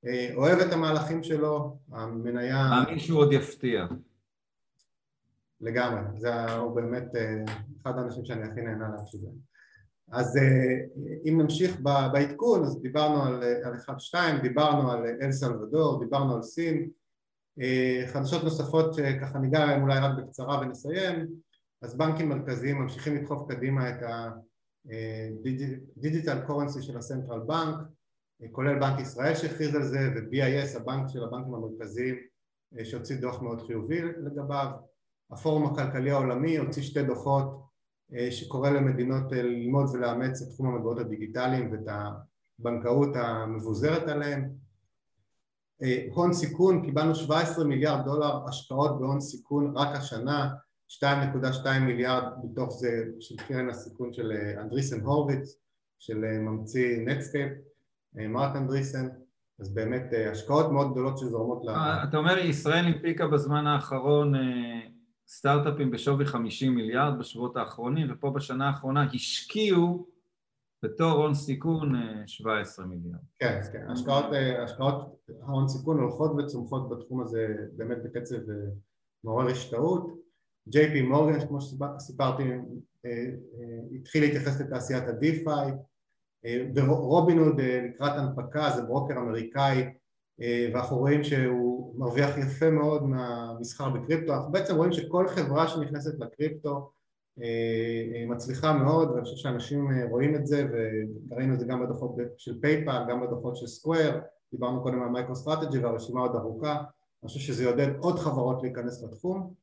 [0.06, 2.68] אה, אוהב את המהלכים שלו, המניה...
[2.70, 3.86] מאמין שהוא עוד יפתיע.
[5.60, 7.44] לגמרי, זה הוא באמת אה,
[7.82, 9.51] אחד האנשים שאני הכי נהנה להקשיב להם.
[10.12, 10.78] אז אה,
[11.24, 11.80] אם נמשיך
[12.12, 13.80] בעדכון, אז דיברנו על, על 1-2,
[14.42, 16.90] דיברנו על אל סלבדור, דיברנו על סין,
[18.06, 21.26] חדשות נוספות שככה ניגע להם אולי רק בקצרה ונסיים,
[21.82, 27.76] אז בנקים מרכזיים ממשיכים לדחוף קדימה את ה-digital currency של הסנטרל בנק,
[28.52, 32.16] כולל בנק ישראל שהכריז על זה ו-BIS הבנק של הבנקים המרכזיים
[32.78, 34.70] אה, שהוציא דוח מאוד חיובי לגביו.
[35.30, 37.71] הפורום הכלכלי העולמי הוציא שתי דוחות אה,
[38.30, 41.94] שקורא למדינות אה, ללמוד ולאמץ את תחום המטבעות הדיגיטליים ואת
[42.58, 44.62] הבנקאות המבוזרת עליהם.
[46.12, 50.50] הון סיכון, קיבלנו 17 מיליארד דולר השקעות בהון סיכון רק השנה
[50.88, 55.58] 2.2 מיליארד בתוך זה של קרן הסיכון של אנדריסן הורוביץ
[55.98, 57.52] של ממציא נטסקייפ
[58.18, 59.08] אה, מרק אנדריסן,
[59.60, 61.68] אז באמת אה, השקעות מאוד גדולות שזורמות ל...
[61.68, 64.32] אה, אתה אומר ישראל הנפיקה בזמן האחרון
[65.34, 70.06] סטארט-אפים בשווי 50 מיליארד בשבועות האחרונים ופה בשנה האחרונה השקיעו
[70.84, 71.92] בתור הון סיכון
[72.26, 73.20] 17 מיליארד.
[73.38, 74.24] כן, כן, השקעות,
[74.64, 78.36] השקעות ההון סיכון הולכות וצומחות בתחום הזה באמת בקצב
[79.24, 80.22] מעורר השתאות.
[80.68, 82.42] ג'יי פי מורגן, כמו שסיפרתי,
[83.94, 85.72] התחיל להתייחס לתעשיית ה-DeFi
[86.74, 89.84] ורובינהוד אה, לקראת הנפקה זה ברוקר אמריקאי
[90.42, 96.18] אה, ואנחנו רואים שהוא מרוויח יפה מאוד מהמסחר בקריפטו, אנחנו בעצם רואים שכל חברה שנכנסת
[96.18, 96.90] לקריפטו
[97.42, 100.66] אה, מצליחה מאוד ואני חושב שאנשים רואים את זה
[101.30, 104.20] וראינו את זה גם בדוחות של פייפאל, גם בדוחות של סקוויר,
[104.52, 106.76] דיברנו קודם על מייקרו סטרטג'י והרשימה עוד ארוכה,
[107.22, 109.54] אני חושב שזה יעודד עוד חברות להיכנס לתחום.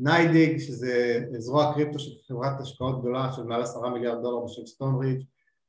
[0.00, 5.04] ניידיג שזה זרוע קריפטו של חברת השקעות גדולה של מעל עשרה מיליארד דולר בשם סטון
[5.04, 5.22] רידג'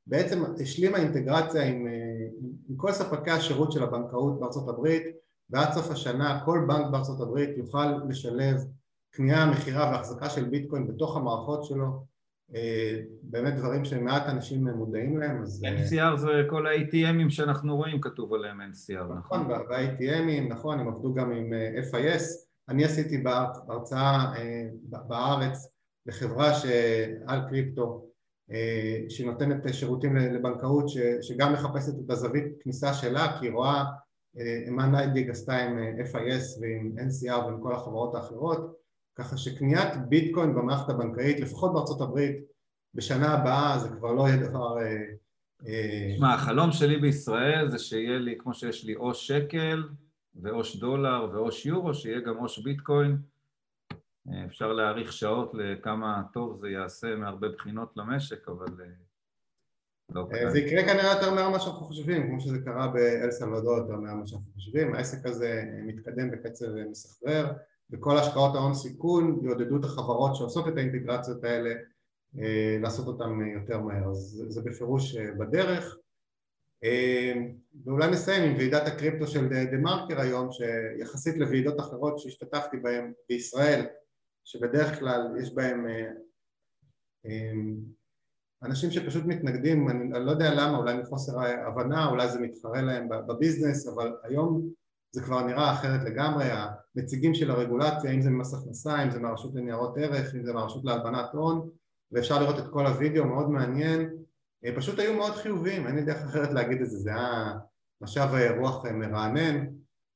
[0.07, 2.27] בעצם השלימה אינטגרציה עם, אה,
[2.69, 5.03] עם כל ספקי השירות של הבנקאות בארצות הברית
[5.49, 8.57] ועד סוף השנה כל בנק בארצות הברית יוכל לשלב
[9.11, 12.05] קנייה, מכירה והחזקה של ביטקוין בתוך המערכות שלו
[12.55, 15.63] אה, באמת דברים שמעט אנשים מודעים להם אז...
[15.63, 19.39] NCR אה, זה כל ה-ATMים שאנחנו רואים כתוב עליהם NCR, נכון?
[19.39, 21.53] נכון, וה-ATMים, נכון, הם עבדו גם עם
[21.91, 22.23] FIS
[22.69, 23.23] אני עשיתי
[23.67, 24.33] בהרצאה
[24.89, 25.67] בארץ
[26.05, 28.05] לחברה שעל קריפטו
[28.51, 30.85] אה, שנותנת שירותים לבנקאות
[31.21, 33.83] שגם מחפשת את הזווית כניסה שלה כי היא רואה
[34.39, 38.73] אה, מה ניידיג עשתה עם אה, FIS ועם NCR ועם כל החברות האחרות
[39.15, 42.35] ככה שקניית ביטקוין במערכת הבנקאית לפחות בארצות הברית
[42.93, 44.77] בשנה הבאה זה כבר לא יהיה דבר
[46.15, 49.83] תשמע, החלום שלי בישראל זה שיהיה לי, כמו שיש לי או שקל
[50.35, 53.17] ואוש דולר ואוש יורו, שיהיה גם אוש ביטקוין
[54.45, 58.85] אפשר להאריך שעות לכמה טוב זה יעשה מהרבה בחינות למשק, אבל אה.
[60.51, 64.13] זה יקרה כנראה יותר מהר ממה שאנחנו חושבים, כמו שזה קרה באל סלוודור יותר מהר
[64.13, 67.51] ממה שאנחנו חושבים, העסק הזה מתקדם בקצב מסחרר,
[67.91, 71.73] וכל השקעות ההון סיכון יעודדו את החברות שעושות את האינטגרציות האלה
[72.39, 75.97] אה, לעשות אותן יותר מהר, אז זה בפירוש אה, בדרך.
[77.85, 83.85] ואולי נסיים עם ועידת הקריפטו של דה מרקר היום, שיחסית לוועידות אחרות שהשתתפתי בהן בישראל
[84.43, 85.71] שבדרך כלל יש אה,
[87.25, 87.51] אה,
[88.63, 91.33] אנשים שפשוט מתנגדים, אני, אני לא יודע למה, אולי מחוסר
[91.67, 94.69] הבנה, אולי זה מתחרה להם בביזנס, אבל היום
[95.11, 96.45] זה כבר נראה אחרת לגמרי,
[96.95, 100.85] הנציגים של הרגולציה, אם זה ממס הכנסה, אם זה מהרשות לניירות ערך, אם זה מהרשות
[100.85, 101.69] להלבנת הון,
[102.11, 104.09] ואפשר לראות את כל הוידאו, מאוד מעניין,
[104.65, 107.53] אה, פשוט היו מאוד חיוביים, אין לי דרך אחרת להגיד את זה, זה היה
[108.01, 109.65] משב רוח מרענן,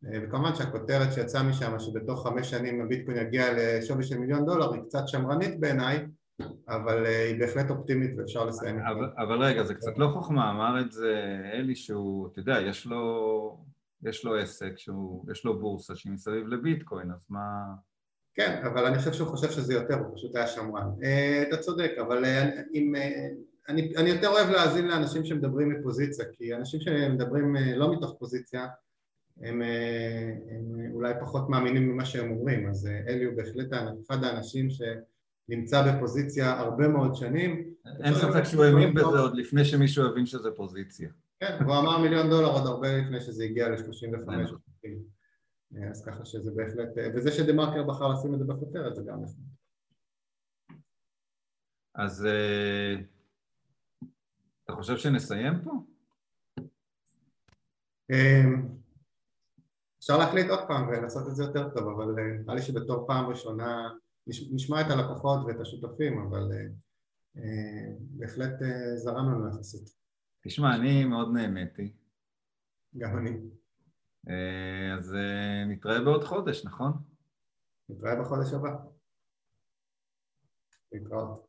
[0.06, 4.82] אה, וכמובן שהכותרת שיצאה משם שבתוך חמש שנים הביטקוין יגיע לשווי של מיליון דולר היא
[4.82, 6.06] קצת שמרנית בעיניי
[6.68, 10.82] אבל אה, היא בהחלט אופטימית ואפשר לסיים אבל, אבל רגע זה קצת לא חוכמה אמר
[10.82, 13.58] את זה אלי שהוא אתה יודע יש לו
[14.04, 17.64] יש לו עסק שהוא יש לו בורסה שהיא מסביב לביטקוין אז מה?
[18.36, 20.90] כן אבל אני חושב שהוא חושב שזה יותר הוא פשוט היה שמרן.
[21.04, 22.26] אה, אתה צודק אבל
[22.74, 22.96] אם
[23.70, 28.68] אני, אני יותר אוהב להאזין לאנשים שמדברים מפוזיציה כי אנשים שמדברים לא מתוך פוזיציה
[29.42, 33.68] הם, אה, הם אולי פחות מאמינים ממה שהם אומרים, אז אה, אלי הוא בהחלט
[34.08, 34.68] אחד האנשים
[35.48, 37.74] שנמצא בפוזיציה הרבה מאוד שנים.
[38.04, 41.10] אין ספק שהוא האמין בזה עוד לפני שמישהו הבין שזה פוזיציה.
[41.40, 44.30] כן, הוא אמר מיליון דולר עוד הרבה לפני שזה הגיע ל-35
[45.76, 49.22] אה, אז ככה שזה בהחלט, וזה שדה מרקר בחר לשים את זה בכותרת זה גם
[49.22, 49.46] נחמד.
[51.96, 52.28] אז
[54.64, 55.72] אתה חושב שנסיים פה?
[60.00, 63.30] אפשר להקליט עוד פעם ולעשות את זה יותר טוב, אבל אה, נראה לי שבתור פעם
[63.30, 63.90] ראשונה
[64.28, 66.52] נשמע את הלקוחות ואת השותפים, אבל
[67.38, 68.54] אה, בהחלט
[68.96, 69.90] זרם לנו יחסית.
[70.44, 71.94] תשמע, אני מאוד נהניתי.
[72.98, 73.30] גם אני.
[74.98, 75.16] אז
[75.68, 76.92] נתראה בעוד חודש, נכון?
[77.90, 78.76] נתראה בחודש הבא.
[80.92, 81.48] להתראות.